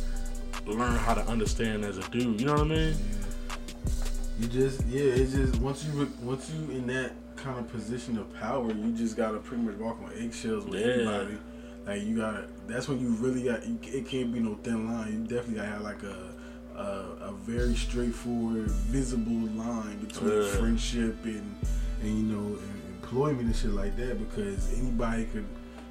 [0.65, 2.39] learn how to understand as a dude.
[2.39, 2.95] You know what I mean?
[4.39, 8.33] You just yeah, it's just once you once you in that kind of position of
[8.39, 10.87] power, you just gotta pretty much walk on eggshells with Yeah.
[10.87, 11.37] everybody.
[11.85, 13.61] Like you gotta, that's when you really got.
[13.63, 15.11] It can't be no thin line.
[15.11, 16.33] You definitely gotta have like a
[16.81, 21.55] a, a very straightforward, visible line between friendship and
[22.01, 24.17] and you know and employment and shit like that.
[24.19, 25.45] Because anybody could,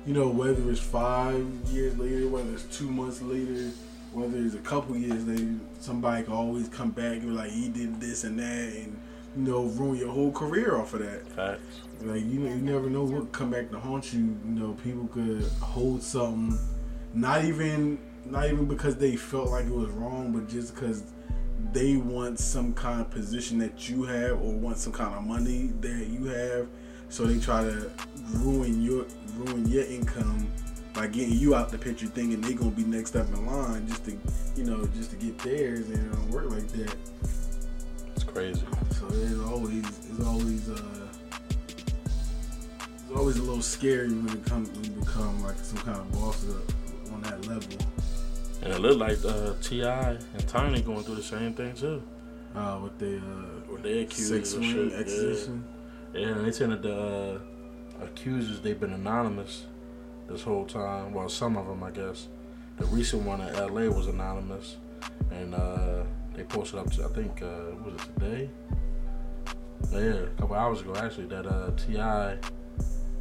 [0.07, 3.71] you know, whether it's five years later, whether it's two months later,
[4.13, 7.69] whether it's a couple years later, somebody can always come back and be like, he
[7.69, 9.01] did this and that, and
[9.37, 11.27] you know, ruin your whole career off of that.
[11.29, 11.81] Facts.
[12.03, 14.21] Like you, know, you never know what could come back to haunt you.
[14.21, 16.59] You know, people could hold something,
[17.15, 21.05] not even, not even because they felt like it was wrong, but just because
[21.73, 25.73] they want some kind of position that you have or want some kind of money
[25.81, 26.67] that you have.
[27.09, 27.91] So they try to
[28.35, 29.05] ruin your
[29.37, 30.47] ruin your income
[30.93, 34.05] by getting you out the picture, thinking they're gonna be next up in line just
[34.05, 34.17] to,
[34.57, 36.95] you know, just to get theirs, and it don't work like that.
[38.15, 38.63] It's crazy.
[38.99, 41.09] So it's always it's always uh
[43.11, 46.13] it's always a little scary when it comes when you become like some kind of
[46.13, 46.45] boss
[47.13, 47.77] on that level.
[48.63, 50.11] And it looked like uh, T.I.
[50.11, 52.03] and Tiny going through the same thing too.
[52.55, 55.65] Uh, with the uh, With their accusers and ring shit, exposition.
[56.13, 57.41] Yeah, and they said that the
[58.01, 59.67] uh, accusers they've been anonymous
[60.29, 61.15] this whole time.
[61.15, 62.29] Well, some of them, I guess.
[62.79, 63.91] The recent one in L.A.
[63.91, 64.77] was anonymous,
[65.31, 66.03] and uh,
[66.35, 66.91] they posted up.
[66.93, 68.51] To, I think uh, was it today?
[69.93, 71.27] Yeah, a couple hours ago actually.
[71.27, 72.37] That uh, T.I.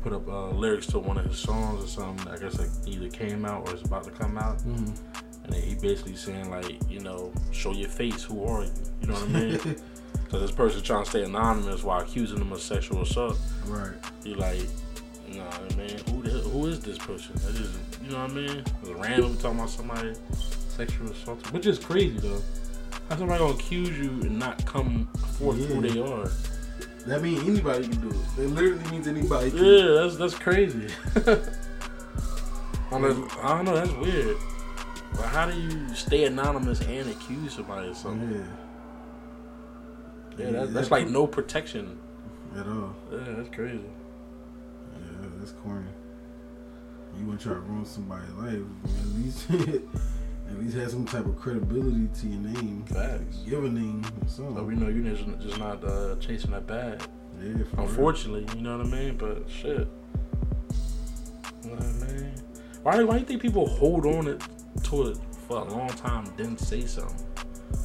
[0.02, 2.28] put up uh, lyrics to one of his songs or something.
[2.28, 4.58] I guess like either came out or is about to come out.
[4.60, 5.29] Mm-hmm.
[5.52, 8.24] And he basically saying like, you know, show your face.
[8.24, 8.72] Who are you?
[9.02, 9.76] You know what I mean?
[10.32, 13.36] So this person trying to stay anonymous while accusing them of sexual assault.
[13.66, 13.96] Right.
[14.24, 14.62] You like,
[15.30, 17.34] nah, man, who the, who is this person?
[17.38, 18.64] That is, you know what I mean?
[18.84, 20.14] It's random talking about somebody
[20.68, 22.44] sexual assault, which is crazy though.
[23.10, 25.08] How somebody gonna accuse you and not come
[25.40, 25.66] forth Yeah.
[25.68, 26.30] who they are?
[27.08, 28.44] That means anybody can do it.
[28.44, 29.66] It literally means anybody can.
[29.66, 30.90] Yeah, that's that's crazy.
[32.92, 34.38] I don't know, that's weird.
[35.14, 38.32] But how do you stay anonymous and accuse somebody of something?
[38.32, 38.46] Yeah.
[40.38, 42.00] Yeah, that, that's like no protection.
[42.56, 42.96] At all.
[43.12, 43.84] Yeah, that's crazy.
[44.94, 45.86] Yeah, that's corny.
[47.20, 48.62] You want to try to ruin somebody's life?
[48.86, 49.50] At least,
[50.50, 52.84] at least have some type of credibility to your name.
[52.86, 53.40] Facts.
[53.48, 54.04] Give a name.
[54.28, 57.02] So we know you're just, not uh, chasing that bag.
[57.42, 57.88] yeah, for real.
[57.90, 59.18] Unfortunately, you know what I mean?
[59.18, 59.88] But shit.
[61.64, 62.34] You know what I mean?
[62.84, 64.48] Why, why do you think people hold on it, to
[64.84, 67.26] it for a long time didn't say something?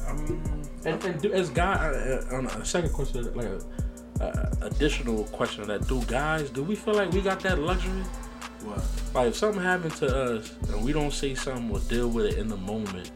[0.07, 0.41] I mean,
[0.85, 3.61] And, and do, as guy, uh, uh, on a second question, like a,
[4.21, 8.03] uh, additional question of that, do guys, do we feel like we got that luxury?
[8.65, 8.83] what?
[9.13, 12.37] Like if something happened to us and we don't say something or deal with it
[12.37, 13.11] in the moment,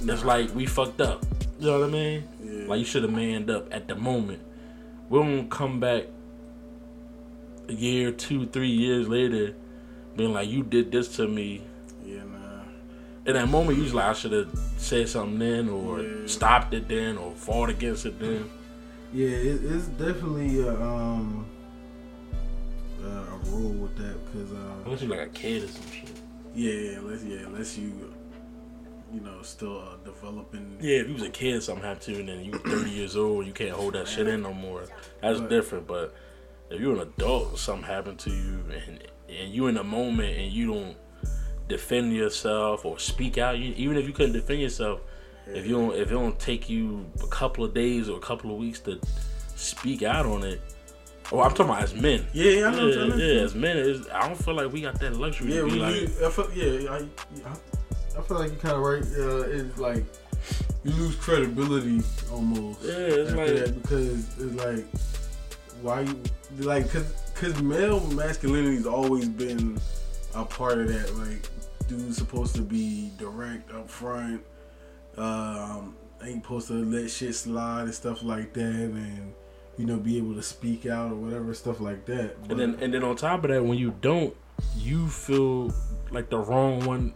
[0.00, 1.24] it's like we fucked up.
[1.58, 2.28] You know what I mean?
[2.42, 2.68] Yeah.
[2.68, 4.42] Like you should have manned up at the moment.
[5.08, 6.04] We don't come back
[7.68, 9.54] a year, two, three years later,
[10.16, 11.62] being like, "You did this to me."
[13.28, 16.26] In that moment, usually I should have said something then, or Yeah.
[16.26, 18.48] stopped it then, or fought against it then.
[19.12, 21.44] Yeah, it, it's definitely a, um
[23.04, 26.10] uh, a rule with that because uh, Unless you like a kid or some shit.
[26.54, 28.14] yeah, unless yeah, unless you
[29.12, 30.78] you know still uh, developing.
[30.80, 33.14] Yeah, if you was a kid, something happened to you, and then you 30 years
[33.14, 34.84] old, you can't hold that shit in no more.
[35.20, 35.50] That's Right.
[35.50, 35.86] different.
[35.86, 36.14] But
[36.70, 40.50] if you're an adult, something happened to you, and and you in a moment, and
[40.50, 40.96] you don't
[41.68, 45.00] defend yourself or speak out, you, even if you couldn't defend yourself,
[45.46, 48.50] if you don't, if it don't take you a couple of days or a couple
[48.50, 49.00] of weeks to
[49.56, 50.60] speak out on it.
[51.30, 52.26] Oh, I'm talking about as men.
[52.32, 52.86] Yeah, yeah, I know.
[52.88, 55.94] Yeah, yeah, as men, I don't feel like we got that luxury Yeah, we, like,
[55.94, 59.02] you, I feel, yeah, I, I, I feel like you kind of right.
[59.02, 60.04] Uh, it's like
[60.84, 62.02] you lose credibility
[62.32, 62.82] almost.
[62.82, 64.86] Yeah, it's like- that because it's like
[65.82, 66.20] why you
[66.60, 69.78] like because because male masculinity's always been
[70.34, 71.14] a part of that.
[71.16, 71.48] Like
[71.88, 74.42] dude's supposed to be direct up front.
[75.16, 79.34] Um, ain't supposed to let shit slide and stuff like that, and
[79.76, 82.40] you know be able to speak out or whatever stuff like that.
[82.42, 84.34] But, And then and then on top of that, when you don't,
[84.76, 85.72] you feel
[86.10, 87.14] like the wrong one.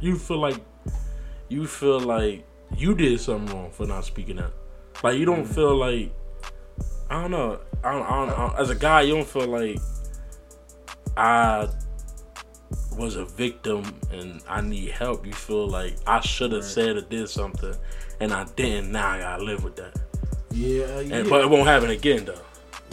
[0.00, 0.56] You feel like
[1.48, 2.44] you feel like
[2.76, 4.52] you did something wrong for not speaking up.
[5.02, 6.12] Like you don't feel like
[7.10, 7.60] I don't know.
[7.82, 9.78] I don't, I don't, I don't- as a guy, you don't feel like
[11.16, 11.68] I
[12.96, 15.24] was a victim and I need help.
[15.26, 16.70] You feel like I should have Right.
[16.70, 17.74] said or did something
[18.20, 18.92] and I didn't.
[18.92, 19.94] Now I gotta live with that.
[20.50, 22.34] yeah, uh, yeah, But it won't happen again though.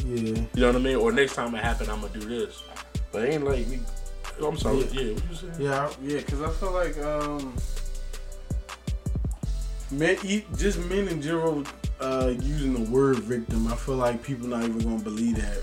[0.06, 0.16] yeah.
[0.54, 0.96] You know what I mean?
[0.98, 2.62] Or next time it happen, I'm gonna do this.
[3.12, 3.80] But it ain't like we.
[4.46, 4.78] I'm sorry.
[4.92, 5.02] Yeah.
[5.02, 5.54] Yeah, what you saying?
[5.60, 7.56] Yeah, yeah, because I feel like um,
[9.92, 10.18] men,
[10.56, 11.64] just men in general,
[12.00, 13.68] uh, using the word victim.
[13.68, 15.62] I feel like people not even gonna believe that.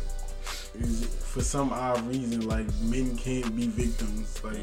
[0.77, 4.43] Is for some odd reason, like men can't be victims.
[4.43, 4.57] Like,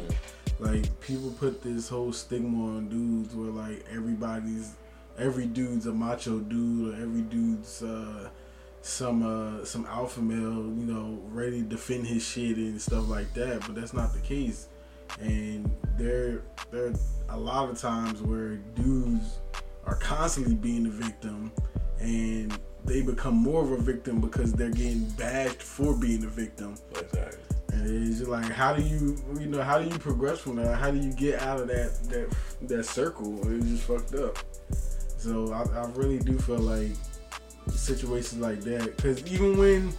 [0.60, 4.76] like people put this whole stigma on dudes where like everybody's,
[5.18, 8.30] every dude's a macho dude, or every dude's uh,
[8.82, 13.34] some uh, some alpha male, you know, ready to defend his shit and stuff like
[13.34, 13.62] that.
[13.62, 14.68] But that's not the case
[15.20, 16.94] and there there are
[17.30, 19.40] a lot of times where dudes
[19.86, 21.52] are constantly being the victim
[22.00, 26.76] and they become more of a victim because they're getting bashed for being a victim
[26.92, 27.40] Exactly.
[27.74, 30.78] and it's just like how do you you know how do you progress from that
[30.78, 32.36] how do you get out of that that
[32.68, 34.38] that circle it's just fucked up
[35.18, 36.92] so i, I really do feel like
[37.70, 39.94] situations like that because even when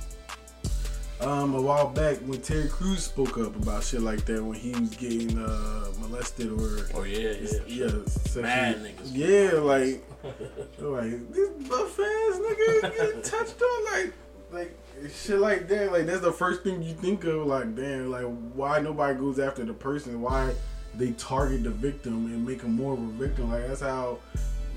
[1.20, 4.72] um, a while back when Terry Crews spoke up about shit like that when he
[4.72, 7.48] was getting uh, molested or Oh yeah, yeah.
[7.68, 9.10] yeah, sexually- Mad niggas.
[9.12, 10.02] yeah, like
[10.80, 12.21] like this buff ass
[12.54, 14.12] nigga getting touched on like
[14.50, 14.78] like
[15.14, 15.92] shit like that.
[15.92, 17.46] Like that's the first thing you think of.
[17.46, 20.20] Like damn, like why nobody goes after the person?
[20.20, 20.54] Why
[20.94, 23.50] they target the victim and make them more of a victim?
[23.50, 24.18] Like that's how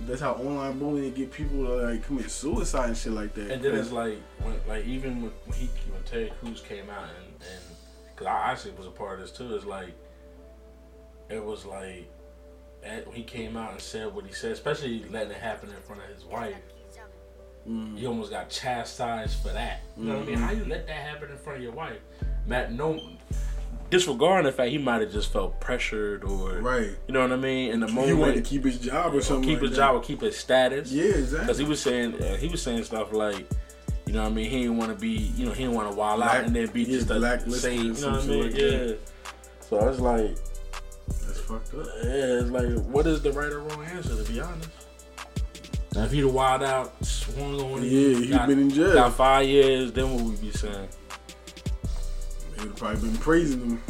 [0.06, 3.52] that's how online bullying get people to like commit suicide and shit like that.
[3.52, 7.34] And then it's like when, like even when he when Terry Crews came out and
[7.42, 7.64] and
[8.14, 9.56] because I actually was a part of this too.
[9.56, 9.94] It's like
[11.30, 12.10] it was like
[12.84, 15.82] at, when he came out and said what he said, especially letting it happen in
[15.82, 16.56] front of his wife.
[17.68, 17.98] Mm.
[17.98, 19.82] He almost got chastised for that.
[19.98, 20.38] You know what I mean?
[20.38, 20.42] Mhm.
[20.42, 21.98] How you let that happen in front of your wife?
[22.46, 23.00] Matt, no,
[23.90, 26.92] disregarding the fact he might have just felt pressured or Right.
[27.08, 29.22] you know what I mean in the moment, He wanted to keep his job or
[29.22, 29.50] something.
[29.50, 29.76] or keep like his that.
[29.78, 30.92] job or keep his status.
[30.92, 31.40] Yeah, exactly.
[31.40, 33.46] Because he was saying uh, he was saying stuff like,
[34.06, 35.90] you know what I mean, he didn't want to be, you know, he didn't want
[35.90, 38.44] to wild Black- out and then be just a same, you know what I mean?
[38.44, 38.92] like yeah.
[39.62, 40.36] So it's like,
[41.08, 41.88] That's fucked up.
[42.04, 44.16] yeah, it's like, what is the right or wrong answer?
[44.24, 44.70] To be honest.
[45.96, 48.94] Now, if he'd have wild out, swung on Yeah, you, he got, been in jail.
[48.94, 50.90] got five years, then what would we be saying?
[52.60, 53.82] He would probably been praising him.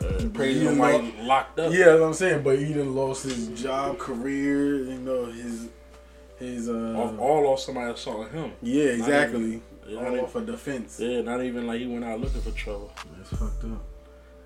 [0.00, 1.72] Uh, praising him while lo- locked up.
[1.72, 2.42] Yeah, that's what I'm saying.
[2.42, 4.76] But he done lost his job, career.
[4.84, 5.68] You know his
[6.38, 6.72] his uh.
[6.96, 8.52] Off, all off somebody assaulting him.
[8.62, 9.40] yeah, exactly.
[9.44, 9.62] even-
[9.98, 10.98] all off of defense.
[10.98, 12.90] Yeah, not even like he went out looking for trouble.
[13.16, 13.84] That's fucked up.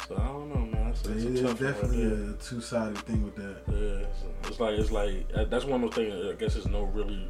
[0.09, 0.89] So I don't know, man.
[0.89, 3.57] It's, that's It right definitely a two sided thing with that.
[3.69, 6.27] Yeah, it's, it's like it's like uh, that's one of those things.
[6.27, 7.29] I guess there's no really,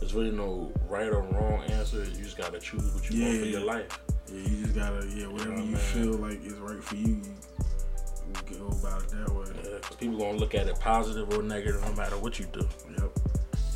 [0.00, 2.04] there's really no right or wrong answer.
[2.04, 3.98] You just gotta choose what you want for your life.
[4.30, 8.58] Yeah, you just gotta yeah, whatever Oh, you feel like is right for you, you
[8.58, 9.46] go about it that way.
[9.64, 12.66] Yeah, 'cause people gonna look at it positive or negative no matter what you do.
[12.98, 13.10] Yep.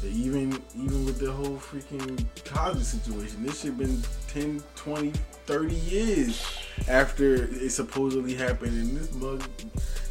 [0.02, 5.12] Yeah, even even with the whole freaking Cosby situation, this shit been 10, 20,
[5.46, 6.44] 30 years
[6.88, 9.42] after it supposedly happened, and this mug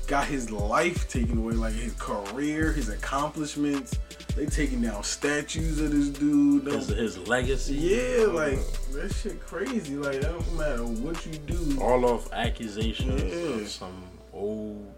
[0.08, 3.98] got his life taken away, like his career, his accomplishments.
[4.36, 6.66] They taking down statues of this dude.
[6.66, 7.76] His, Don't- his legacy.
[7.76, 8.60] Yeah, uh, like
[8.92, 9.96] that shit crazy.
[9.96, 11.82] Like that don't matter what you do.
[11.82, 13.62] all off accusations Yeah.
[13.62, 14.94] of some old,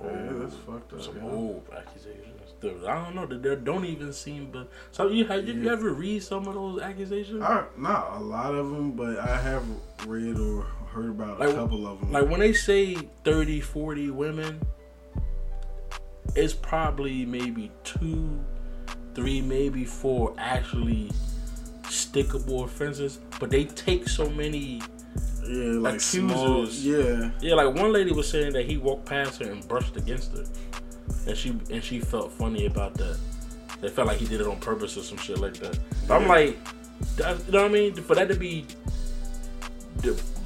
[0.00, 1.02] Yeah, old that's fucked up.
[1.02, 1.30] some yeah.
[1.30, 2.37] old accusations.
[2.60, 3.24] Dude, I don't know.
[3.26, 4.50] They, they don't even seem.
[4.50, 7.42] But so you have did you ever read some of those accusations?
[7.42, 9.62] I, not a lot of them, but I have
[10.06, 12.10] read or heard about Like- a couple of them.
[12.12, 12.94] like when they say
[13.24, 14.58] 30 40 women
[16.34, 18.40] it's probably maybe two
[19.14, 21.10] three maybe four actually
[21.84, 24.80] stickable offenses but they take so many
[25.46, 29.50] yeah, like small, yeah, yeah like one lady was saying that he walked past her
[29.50, 30.44] and brushed against her
[31.28, 33.18] and she and she felt funny about that
[33.80, 36.28] they felt like he did it on purpose or some shit like that But i'm
[36.28, 36.58] like
[37.16, 38.66] that, you know what i mean for that to be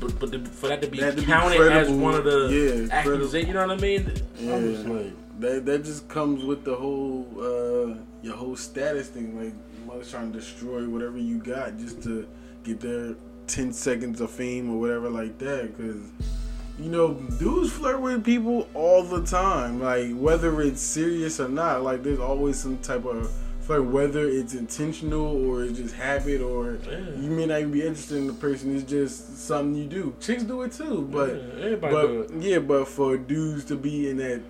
[0.01, 2.49] but, but the, for that to be That to be counted as one of the
[2.89, 4.13] yeah, accusations, you know what I mean?
[4.39, 4.55] yeah.
[4.55, 9.39] I'm just like, that that just comes with the whole uh your whole status thing.
[9.39, 9.55] Like
[9.87, 12.27] mother's trying to destroy whatever you got just to
[12.65, 13.15] get their
[13.47, 15.77] ten seconds of fame or whatever like that.
[15.77, 16.01] Because
[16.79, 19.81] you know, dudes flirt with people all the time.
[19.81, 21.83] Like whether it's serious or not.
[21.83, 23.31] Like there's always some type of
[23.61, 26.99] flirt, whether it's intentional or it's just habit or Yeah.
[27.21, 28.75] you may not even be interested in the person.
[28.75, 30.15] It's just something you do.
[30.21, 31.29] Chicks do it too, but.
[31.37, 32.43] yeah, everybody do But it.
[32.43, 34.41] yeah, but for dudes to be in that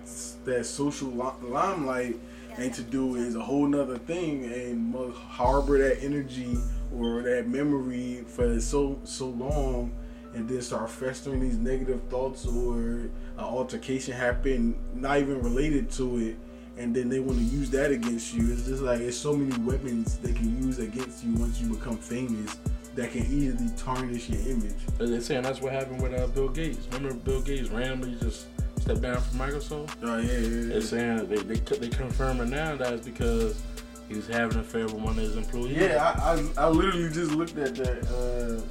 [0.45, 2.19] that social limelight
[2.57, 6.57] and to do is a whole nother thing, and must harbor that energy
[6.95, 9.91] or that memory for so so long,
[10.33, 16.17] and then start festering these negative thoughts or an altercation happen, not even related to
[16.17, 16.35] it,
[16.77, 18.51] and then they want to use that against you.
[18.51, 21.97] It's just like it's so many weapons they can use against you once you become
[21.97, 22.57] famous
[22.95, 24.75] that can easily tarnish your image.
[24.97, 26.87] They're saying that's what happened with uh, Bill Gates.
[26.91, 28.47] Remember Bill Gates randomly just
[28.79, 29.95] stepped down from Microsoft?
[30.03, 30.67] Oh yeah, yeah, yeah.
[30.69, 33.61] They're saying they they they it now that it's because
[34.07, 35.77] he was having an affair with one of his employees.
[35.77, 38.61] Yeah, I, I, I literally just looked at that uh,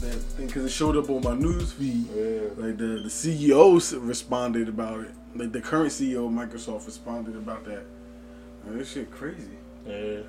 [0.00, 2.06] that thing because it showed up on my news feed.
[2.14, 2.40] Yeah.
[2.56, 3.74] Like the the CEO
[4.06, 5.10] responded about it.
[5.34, 7.84] Like the current CEO of Microsoft responded about that.
[8.64, 9.56] Man, this shit crazy.
[9.86, 10.20] Yeah.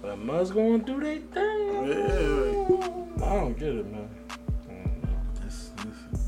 [0.00, 1.88] So that must going do their thing.
[1.88, 4.08] Yeah, I don't get it, man.
[4.30, 5.08] I don't know.
[5.40, 6.22] That's, that's.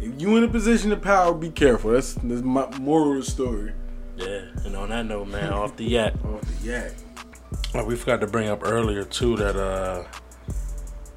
[0.00, 1.92] If you in a position of power, be careful.
[1.92, 3.72] That's that's my moral story.
[4.16, 6.14] Yeah, and on that note, man, off the yak.
[6.24, 6.92] Off the yak.
[7.74, 10.04] Uh, we forgot to bring up earlier too that uh,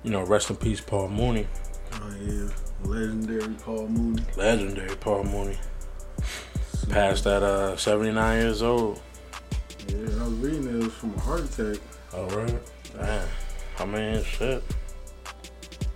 [0.04, 1.48] you know, rest in peace, Paul Mooney,
[1.94, 2.50] Oh yeah,
[2.84, 4.24] legendary Paul Mooney.
[4.36, 5.58] legendary Paul Mooney,
[6.90, 9.02] passed at uh 79 years old.
[9.88, 11.82] Yeah, I was reading that it was from a heart attack.
[12.14, 12.60] All right,
[12.98, 13.28] man.
[13.80, 14.62] I mean, shit.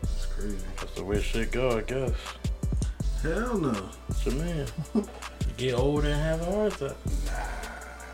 [0.04, 0.58] It's crazy.
[0.80, 2.12] That's the way shit go, I guess.
[3.22, 3.72] Hell no.
[3.72, 4.66] What you mean?
[5.58, 6.98] get older and have a heart attack.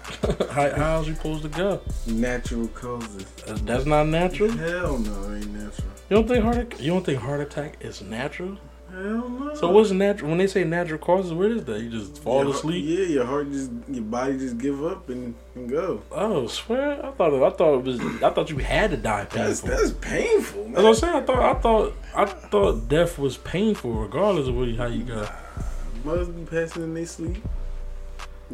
[0.51, 1.81] how, how's you supposed to go?
[2.07, 3.25] Natural causes.
[3.45, 4.51] That's, that's not natural.
[4.51, 5.87] Hell no, it ain't natural.
[6.09, 6.79] You don't think heart?
[6.79, 8.57] You don't think heart attack is natural?
[8.91, 9.53] Hell no.
[9.53, 10.29] So what's natural?
[10.29, 11.79] When they say natural causes, what is that?
[11.79, 12.85] You just fall Your- asleep?
[12.87, 16.01] Yeah, your heart just, your body just give up and, and go.
[16.11, 17.05] Oh, swear!
[17.05, 17.99] I thought it, I thought it was.
[18.23, 19.77] I thought you had to die That's painful.
[19.77, 20.73] that's painful, man.
[20.73, 21.15] That's what I'm saying.
[21.15, 25.35] I thought I thought I thought death was painful, regardless of what, how you got.
[26.03, 27.37] Must be passing in their sleep.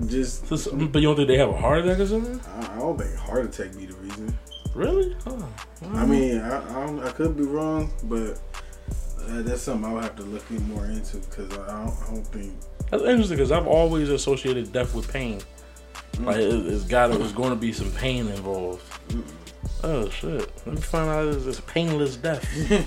[0.07, 2.39] Just, So, but you don't think they have a heart attack or something?
[2.57, 4.37] I, I don't think heart attack be the reason.
[4.73, 5.15] Really?
[5.25, 5.47] Oh,
[5.93, 8.37] I mean, I, I, don't, I could be wrong, but
[9.27, 12.27] Uh, that's something I would have to look more into because I don't, I don't
[12.27, 12.53] think.
[12.91, 15.39] That's interesting because I've always associated death with pain.
[16.19, 18.83] Like it, it's got it's going to be some pain involved.
[19.83, 20.49] Oh shit!
[20.65, 22.43] Let me find out it's, it's painless death.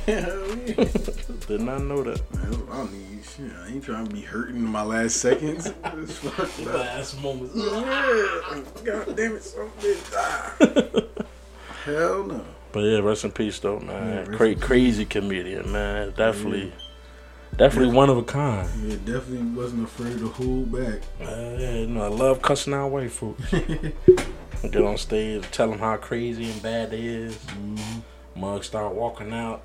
[1.46, 2.34] Did not know that.
[2.34, 3.50] Man, I don't need shit.
[3.64, 5.72] I ain't trying to be hurting in my last seconds.
[5.84, 6.24] It's.
[6.64, 7.54] Last moments.
[7.54, 8.62] Yeah.
[8.84, 11.02] God damn it, something die.
[11.84, 12.44] Hell no.
[12.72, 14.26] But yeah, rest in peace though, man.
[14.30, 14.64] Yeah, Cra- in peace.
[14.64, 16.12] crazy comedian, man.
[16.16, 16.72] Definitely,
[17.56, 18.68] definitely one of a kind.
[18.84, 21.00] Yeah, definitely wasn't afraid to hold back.
[21.20, 23.42] Uh, yeah, you know, I love cussing out white folks.
[24.62, 27.36] Get on stage, tell them how crazy and bad they is.
[27.36, 28.02] Mhm.
[28.34, 29.62] Mug start walking out.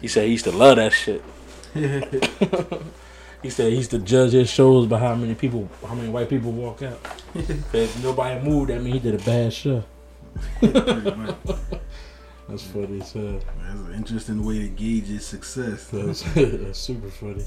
[0.00, 1.22] He said he used to love that shit.
[1.74, 6.28] he said he used to judge his shows by how many people, how many white
[6.28, 6.98] people walk out.
[7.34, 9.84] if nobody moved, that mean he did a bad show.
[12.48, 15.88] That's funny, so That's an interesting way to gauge his success.
[15.88, 17.44] that's, that's super funny.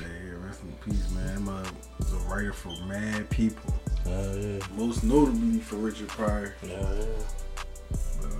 [0.00, 1.44] Man, rest in peace, man.
[1.44, 1.66] Man
[1.98, 3.74] was a writer for mad people.
[4.06, 6.54] Yeah, Most notably for Richard Pryor.
[6.62, 7.04] yeah, yeah.
[8.20, 8.30] But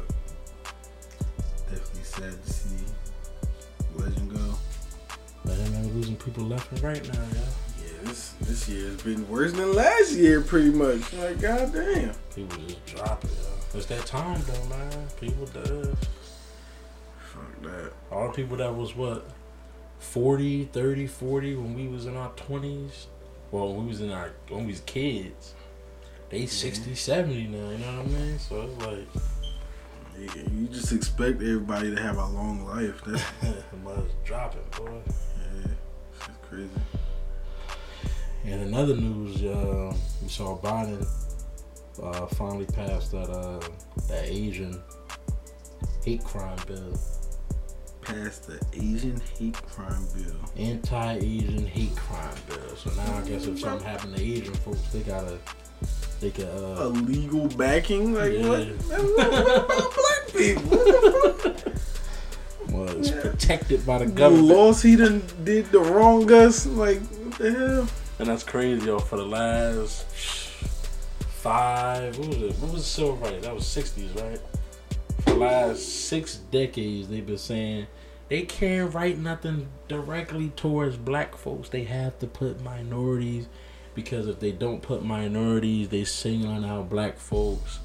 [1.70, 2.76] definitely sad to see
[3.96, 4.54] legend go.
[5.44, 7.40] Man, man, losing people left and right now, yeah.
[7.84, 11.12] Yeah, this this year has been worse than last year, pretty much.
[11.14, 12.14] Like, goddamn.
[12.34, 13.30] People just drop it.
[13.30, 13.76] Yeah.
[13.78, 15.08] It's that time though, man.
[15.20, 15.96] People dead.
[17.32, 17.92] Fuck that.
[18.12, 19.26] All the people that was what
[19.98, 23.06] 40, 30, 40 when we was in our 20s.
[23.54, 25.54] Well, when we was in our when we was kids.
[26.28, 28.38] They 60, 70 now, you know what I mean?
[28.40, 29.22] So it's like
[30.18, 33.00] Yeah, you just expect everybody to have a long life.
[33.06, 33.22] That's
[33.84, 34.90] must dropping, boy.
[35.06, 35.70] yeah,
[36.16, 36.68] it's crazy.
[38.44, 41.06] And another news, uh, we saw Biden
[42.02, 43.60] uh, finally passed that uh,
[44.08, 44.82] that Asian
[46.04, 46.98] hate crime bill,
[48.04, 50.34] Passed the Asian hate crime bill.
[50.56, 52.76] anti-Asian hate crime bill.
[52.76, 55.38] So now I guess if something happened to Asian folks, they gotta
[56.20, 58.14] they could A uh, legal backing?
[58.14, 58.48] Like Yeah.
[58.48, 58.66] what?
[58.66, 59.18] what?
[59.18, 60.70] What about black people?
[60.70, 61.74] What the fuck?
[62.70, 64.14] was protected by the government.
[64.16, 64.48] The government.
[64.48, 66.66] laws he done did the wrong us.
[66.66, 67.88] Like what the hell?
[68.18, 68.98] And that's crazy, yo.
[68.98, 70.04] For the last
[71.42, 72.52] five, what was it?
[72.56, 73.44] What was the civil rights?
[73.44, 74.40] That was sixties, right?
[75.24, 77.86] For the last six decades, they've been saying
[78.28, 81.68] they can't write nothing directly towards black folks.
[81.68, 83.48] They have to put minorities
[83.94, 87.78] because if they don't put minorities, they singling out black folks,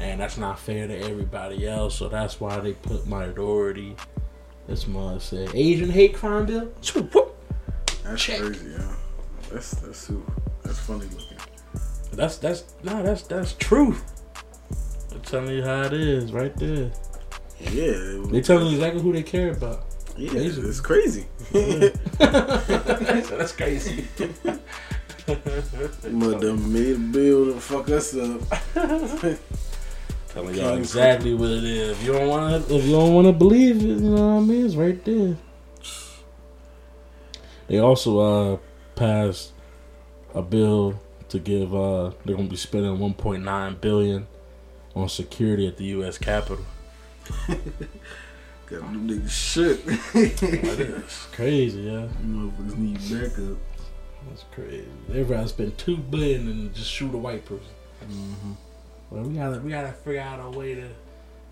[0.00, 1.96] and that's not fair to everybody else.
[1.96, 3.96] So that's why they put minority.
[4.66, 6.70] This mother said Asian hate crime bill.
[8.04, 8.40] That's Check.
[8.40, 8.94] crazy, yeah.
[9.50, 10.32] That's that's super.
[10.62, 11.38] That's funny looking.
[12.12, 14.11] That's that's no, that's that's truth.
[15.22, 16.90] I'm telling you how it is, right there.
[17.60, 18.22] Yeah.
[18.26, 19.84] They telling you exactly who they care about.
[20.16, 20.68] Yeah, Basically.
[20.68, 21.26] it's crazy.
[21.52, 21.60] So
[22.18, 24.08] that's crazy.
[26.10, 28.40] Mother made a bill to fuck us up.
[30.28, 31.90] telling y'all exactly what it is.
[32.00, 34.42] If you don't want to, if you don't want to believe it, you know what
[34.42, 34.66] I mean.
[34.66, 35.36] It's right there.
[37.68, 38.56] They also uh
[38.96, 39.52] passed
[40.34, 41.72] a bill to give.
[41.74, 44.26] uh They're gonna be spending 1.9 billion
[44.94, 46.18] on security at the U.S.
[46.18, 46.64] Capitol.
[48.66, 49.84] Got them niggas shook.
[49.84, 52.08] That is crazy, yeah.
[52.22, 53.58] You motherfuckers need backup.
[54.28, 54.86] That's crazy.
[55.10, 57.66] Everybody spend two billion and just shoot a white person.
[58.04, 58.52] Mm-hmm.
[59.10, 60.88] Well, we gotta we gotta figure out a way to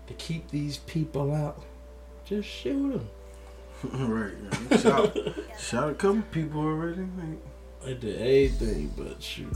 [0.07, 1.63] to keep these people out.
[2.25, 3.09] Just shoot them.
[4.11, 4.33] right.
[4.69, 4.77] Yeah.
[4.77, 5.17] Shot,
[5.59, 7.01] shot a couple people already.
[7.01, 7.39] Like,
[7.83, 9.53] They did everything but shoot.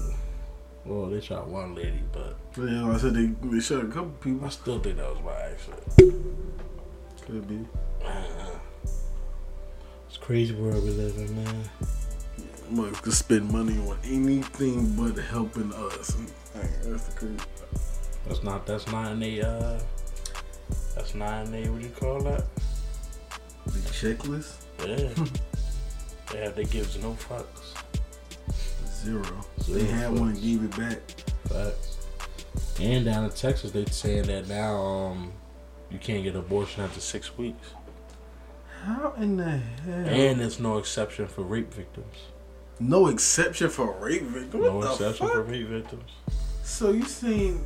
[0.85, 4.45] Well, they shot one lady, but yeah, I said they, they shot a couple people.
[4.45, 5.83] I still think that was by accident.
[7.25, 7.65] Could be.
[10.07, 11.63] It's a crazy world we live in, man.
[12.71, 16.15] Motherfuckers could spend money on anything but helping us.
[16.53, 17.37] That's the crazy.
[18.27, 19.79] That's not that's not in a uh
[20.95, 22.45] that's not in a what do you call that?
[23.65, 25.25] The checklist Yeah.
[26.31, 27.64] they have they gives no fucks.
[29.05, 29.23] Zero.
[29.61, 30.99] Zero they had one and gave it back.
[31.47, 31.97] Facts.
[32.79, 35.31] And down in Texas, they saying that now um,
[35.89, 37.67] you can't get abortion after six weeks,
[38.83, 39.93] How in the hell?
[39.93, 42.15] and there's no exception for rape victims.
[42.79, 44.63] no exception for rape victims.
[44.63, 45.35] No What the exception fuck?
[45.35, 46.11] for rape victims.
[46.63, 47.63] So you saying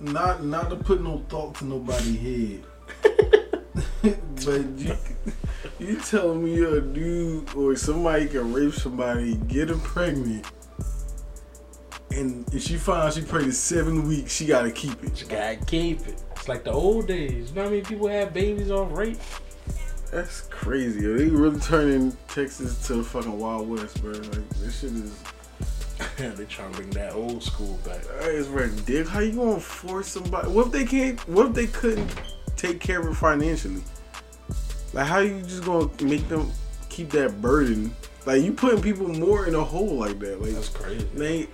[0.00, 2.64] not not to put no thought to nobody head,
[4.02, 4.96] but you
[5.78, 10.46] you telling me a dude or somebody can rape somebody, get them pregnant,
[12.10, 15.16] and if she finds she pregnant seven weeks, she gotta keep it.
[15.16, 16.20] She gotta keep it.
[16.32, 17.50] It's like the old days.
[17.50, 19.18] You know how many people had babies off rape?
[20.10, 21.02] That's crazy.
[21.04, 21.16] Yo.
[21.16, 24.12] They really turning Texas to the fucking Wild West, bro.
[24.12, 25.22] Like this shit is.
[26.36, 28.02] they trying to bring that old school back.
[28.22, 29.08] Is ridiculous.
[29.08, 30.48] How you gonna force somebody?
[30.48, 31.18] What if they can't?
[31.28, 32.12] What if they couldn't
[32.56, 33.82] take care of it financially?
[34.92, 36.50] Like how you just gonna make them
[36.88, 37.94] keep that burden?
[38.26, 40.40] Like you putting people more in a hole like that.
[40.40, 41.06] Like That's crazy.
[41.14, 41.48] they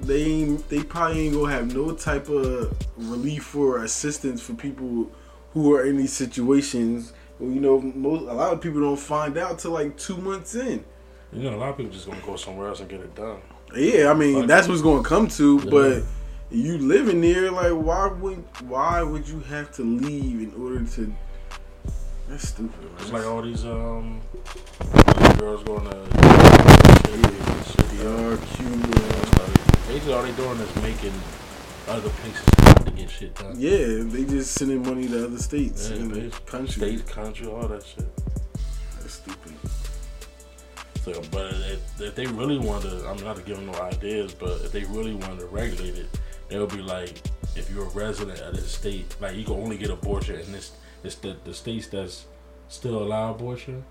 [0.00, 5.10] they ain't, they probably ain't gonna have no type of relief or assistance for people
[5.52, 7.12] who are in these situations.
[7.38, 10.54] Well, you know, most a lot of people don't find out till like two months
[10.54, 10.84] in.
[11.32, 13.40] You know, a lot of people just gonna go somewhere else and get it done.
[13.74, 14.46] Yeah, I mean Fuck.
[14.48, 15.60] that's what's gonna come to.
[15.64, 15.70] Yeah.
[15.70, 16.02] But
[16.50, 21.14] you living there, like why would why would you have to leave in order to?
[22.28, 22.82] That's stupid.
[22.82, 22.92] Man.
[22.98, 24.20] It's like all these um
[25.38, 25.96] girls going to
[27.96, 28.96] DR, Cuba.
[29.88, 31.12] Basically, all they doing is making
[31.88, 32.44] other places
[32.84, 33.54] to get shit done.
[33.56, 36.96] Yeah, they just sending money to other states Yeah, the country.
[36.96, 38.04] State, country, all that shit.
[39.00, 39.54] That's stupid.
[41.04, 44.72] So, but if, if they really want to, I'm not giving no ideas, but if
[44.72, 46.08] they really want to regulate it,
[46.48, 47.20] they would be like,
[47.54, 50.72] if you're a resident of this state, like you can only get abortion in this,
[51.06, 52.26] it's the the states that's
[52.68, 53.84] still allow abortion.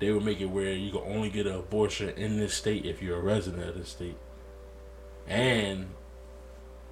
[0.00, 3.00] They would make it where you can only get an abortion in this state if
[3.00, 4.16] you're a resident of this state.
[5.28, 5.86] And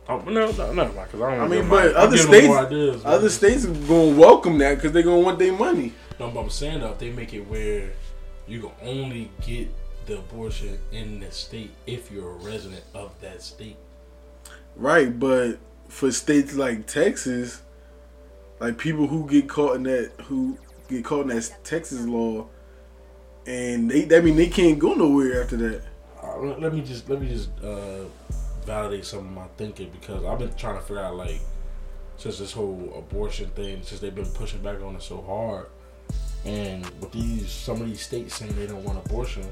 [0.08, 1.40] oh no, no, no, because I don't.
[1.40, 5.02] I mean, but my- other states- ideas, Other states are gonna welcome that because they're
[5.02, 5.92] gonna want their money.
[6.20, 7.90] No, but I'm saying though, if they make it where
[8.46, 9.68] you can only get
[10.06, 13.76] the abortion in the state if you're a resident of that state.
[14.76, 15.58] Right, but
[15.88, 17.61] for states like Texas,
[18.60, 20.56] like people who get caught in that who
[20.88, 22.46] get caught in that Texas law,
[23.46, 25.82] and they I mean they can't go nowhere after that.
[26.22, 28.04] Uh, let- let me just let me just uh,
[28.64, 31.40] validate some of my thinking because I've been trying to figure out like
[32.16, 35.66] since this whole abortion thing since they've been pushing back on it so hard,
[36.44, 39.44] and with these some of these states saying they don't want abortion.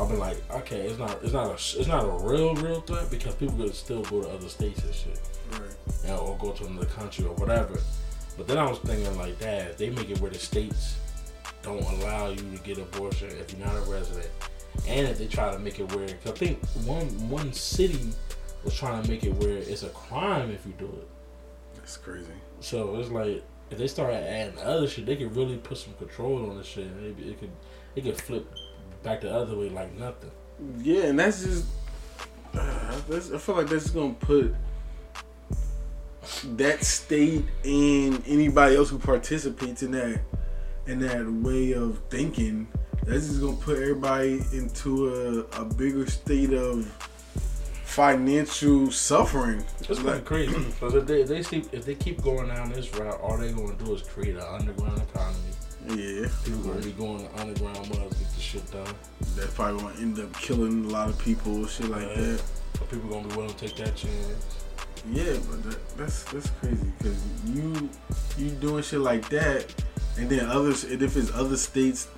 [0.00, 3.10] I've been like, okay, it's not, it's not a, it's not a real, real threat
[3.10, 5.20] because people could still go to other states and shit.
[5.52, 5.60] Right.
[6.04, 7.78] you know, or go to another country or whatever.
[8.36, 10.96] But then I was thinking like that, they make it where the states
[11.62, 14.30] don't allow you to get abortion if you're not a resident,
[14.88, 18.12] and if they try to make it where, I think one one city
[18.64, 21.08] was trying to make it where it's a crime if you do it.
[21.74, 22.26] That's crazy.
[22.60, 26.50] So it's like if they start adding other shit, they could really put some control
[26.50, 26.86] on this shit.
[26.86, 27.50] And it, it could
[27.96, 28.46] it could flip
[29.02, 30.30] back the other way like nothing.
[30.78, 31.66] Yeah, and that's just.
[32.54, 34.54] Uh, that's, I feel like that's gonna put
[36.56, 40.20] that state and anybody else who participates in that
[40.86, 42.66] in that way of thinking.
[43.04, 45.08] That's just gonna put everybody into
[45.54, 46.86] a, a bigger state of
[47.84, 49.64] financial suffering.
[49.80, 53.20] It's of crazy because if they, they see, if they keep going down this route,
[53.20, 55.38] all they're gonna do is create an underground economy.
[55.88, 58.94] Yeah, People gonna be going to underground mines to get the shit done.
[59.36, 62.14] that's probably gonna end up killing a lot of people, shit like Yeah.
[62.22, 62.42] that.
[62.78, 64.61] But people gonna be willing to take that chance.
[65.10, 67.90] Yeah, but that, that's that's crazy because you
[68.38, 69.66] you doing shit like that,
[70.16, 72.08] and then others, and if it's other states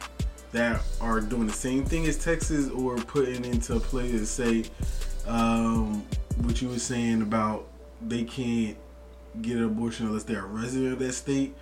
[0.53, 4.65] that are doing the same thing as Texas or putting into play to say
[5.27, 6.05] um,
[6.43, 7.67] what you were saying about
[8.03, 8.77] they can't
[9.41, 11.55] get an abortion unless they're a resident of that state.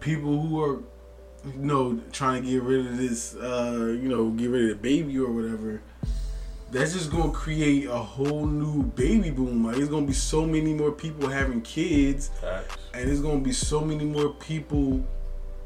[0.00, 0.80] People who are
[1.44, 4.82] you know trying to get rid of this, uh, you know, get rid of the
[4.82, 5.80] baby or whatever
[6.70, 9.64] that's just gonna create a whole new baby boom.
[9.64, 12.76] Like, there's gonna be so many more people having kids, Facts.
[12.92, 15.04] and there's gonna be so many more people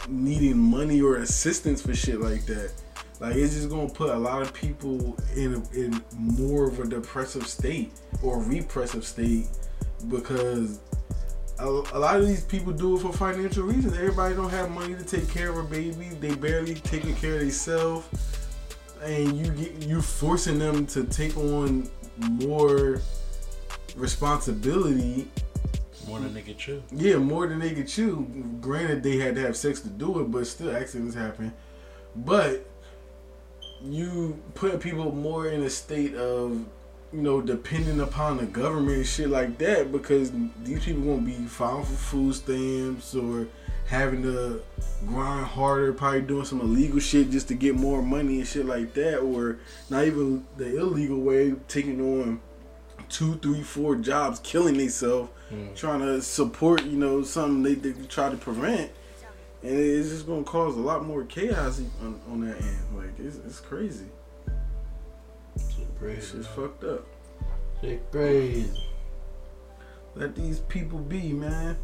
[0.09, 2.73] needing money or assistance for shit like that.
[3.21, 7.47] Like, it's just gonna put a lot of people in in more of a depressive
[7.47, 7.93] state
[8.23, 9.47] or repressive state
[10.09, 10.79] because
[11.59, 13.95] a, a lot of these people do it for financial reasons.
[13.95, 16.11] Everybody don't have money to take care of a baby.
[16.21, 18.07] They barely taking care of themselves
[19.03, 23.01] and you get you forcing them to take on more
[23.97, 25.29] responsibility.
[26.07, 26.83] More than they can chew.
[26.91, 28.27] Yeah, more than they could chew.
[28.61, 31.53] Granted, they had to have sex to do it, but still accidents happen.
[32.17, 32.67] But
[33.83, 36.65] you put people more in a state of
[37.13, 40.33] you know depending upon the government and shit like that because
[40.63, 43.47] these people gonna be filing for food stamps or
[43.89, 44.63] having to
[45.07, 48.93] grind harder, probably doing some illegal shit just to get more money and shit like
[48.95, 49.59] that, or
[49.91, 52.41] not even the illegal way, taking on
[53.09, 55.75] two, three, four jobs, killing themselves, Mm.
[55.75, 58.91] trying to support, you know, something they, they try to prevent.
[59.63, 62.79] And it's just gonna cause a lot more chaos on, on that end.
[62.95, 64.05] Like it's, it's crazy.
[65.57, 66.37] Shit It's crazy.
[66.37, 67.07] just fucked up.
[67.81, 68.71] Shit crazy.
[70.15, 71.79] Let these people be, man.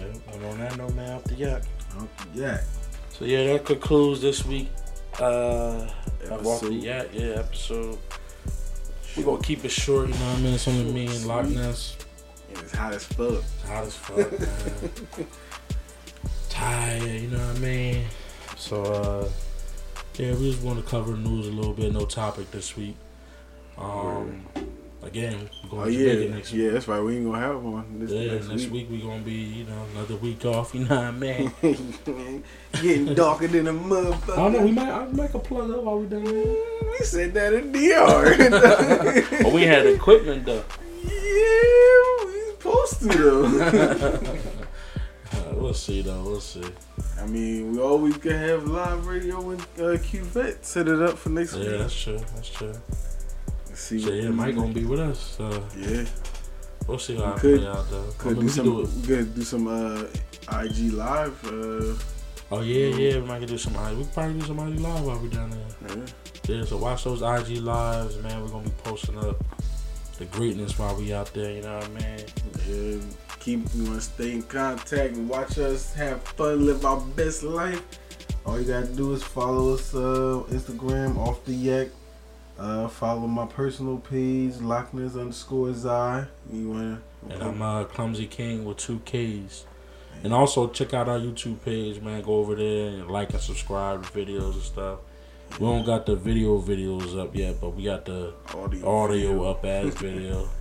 [0.00, 0.34] Yeah.
[0.34, 1.62] and on that note, man, off the yak.
[1.98, 2.64] Off the yak.
[3.10, 4.68] So yeah, that concludes this week.
[5.18, 5.90] Uh,
[6.22, 6.46] Episode.
[6.46, 7.98] off the yak, yeah, episode.
[9.16, 10.54] We gonna keep it short, you know what I mean?
[10.54, 11.96] It's only me and Loch Ness.
[12.50, 13.42] It's hot as fuck.
[13.42, 14.38] It's hot as fuck,
[15.18, 15.26] man.
[16.48, 18.04] Tired, you know what I mean?
[18.56, 19.28] So uh,
[20.16, 21.92] yeah, we just want to cover news a little bit.
[21.92, 22.96] No topic this week.
[23.78, 24.44] Um,
[25.02, 26.62] again, we're going Oh to yeah, Jamaica next week.
[26.62, 26.70] yeah.
[26.70, 27.00] That's right.
[27.00, 28.88] We ain't gonna have one this Yeah, next, next, week.
[28.90, 30.74] we gonna be, you know, another week off.
[30.80, 31.52] You know what I mean?
[31.62, 32.44] week.
[32.80, 34.32] Getting darker than a motherfucker.
[34.32, 34.62] I don't know.
[34.64, 36.44] We might, I might could plug up while we done there.
[36.44, 39.42] We said that in DR.
[39.42, 40.64] But we had equipment though.
[41.02, 44.36] Yeah, we supposed to though.
[45.32, 46.22] Uh, we'll see though.
[46.22, 46.64] We'll see.
[47.20, 51.28] I mean, we always can have live radio when uh, Cuvette set it up for
[51.30, 51.78] next Yeah, week.
[51.78, 52.18] that's true.
[52.34, 52.72] That's true.
[53.80, 55.18] See So yeah, Mike gonna be with us.
[55.38, 55.44] So
[55.76, 56.04] Yeah,
[56.86, 58.04] we'll see how We it could- play out though.
[58.08, 58.64] I could do some.
[58.64, 58.88] do.
[59.00, 60.04] We could do some uh,
[60.62, 61.36] IG live.
[61.44, 61.94] Uh,
[62.52, 63.20] Oh yeah, yeah.
[63.20, 63.74] We might do some.
[63.76, 65.96] IG We could probably do some IG live while we're down there.
[65.96, 66.04] yeah.
[66.56, 66.64] Yeah.
[66.64, 68.42] So watch those IG lives, man.
[68.42, 69.36] We're gonna be posting up
[70.18, 71.52] the greatness while we out there.
[71.52, 72.24] You know what I mean?
[72.68, 73.00] Yeah,
[73.38, 77.42] keep you want to stay in contact and watch us have fun, live our best
[77.44, 77.82] life.
[78.44, 81.88] All you gotta do is follow us uh, Instagram off the yak.
[82.60, 86.26] Uh, follow my personal page Loch Ness underscore Zai.
[86.52, 87.02] You wanna?
[87.30, 89.64] And I'm uh, Clumsy King with two K's.
[90.22, 92.20] And also check out our YouTube page, man.
[92.20, 94.98] Go over there and like and subscribe to videos and stuff.
[95.58, 99.64] We don't got the video videos up yet, but we got the audio, audio up
[99.64, 100.46] as video.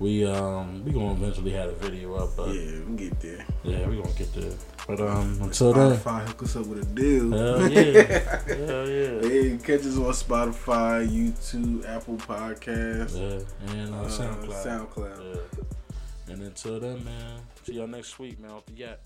[0.00, 3.44] We um we gonna eventually have a video up, but Yeah, we get there.
[3.64, 4.52] yeah, we gonna get there.
[4.88, 7.30] But um until then, Spotify hook us up with a deal.
[7.30, 13.98] hell yeah, hell yeah, Hey, catch us on Spotify, YouTube, Apple Podcasts, yeah, and uh,
[13.98, 14.64] uh, SoundCloud.
[14.64, 15.34] SoundCloud.
[15.34, 16.32] Yeah.
[16.32, 18.52] And until then, man, see y'all next week, man.
[18.52, 19.00] Off the yak.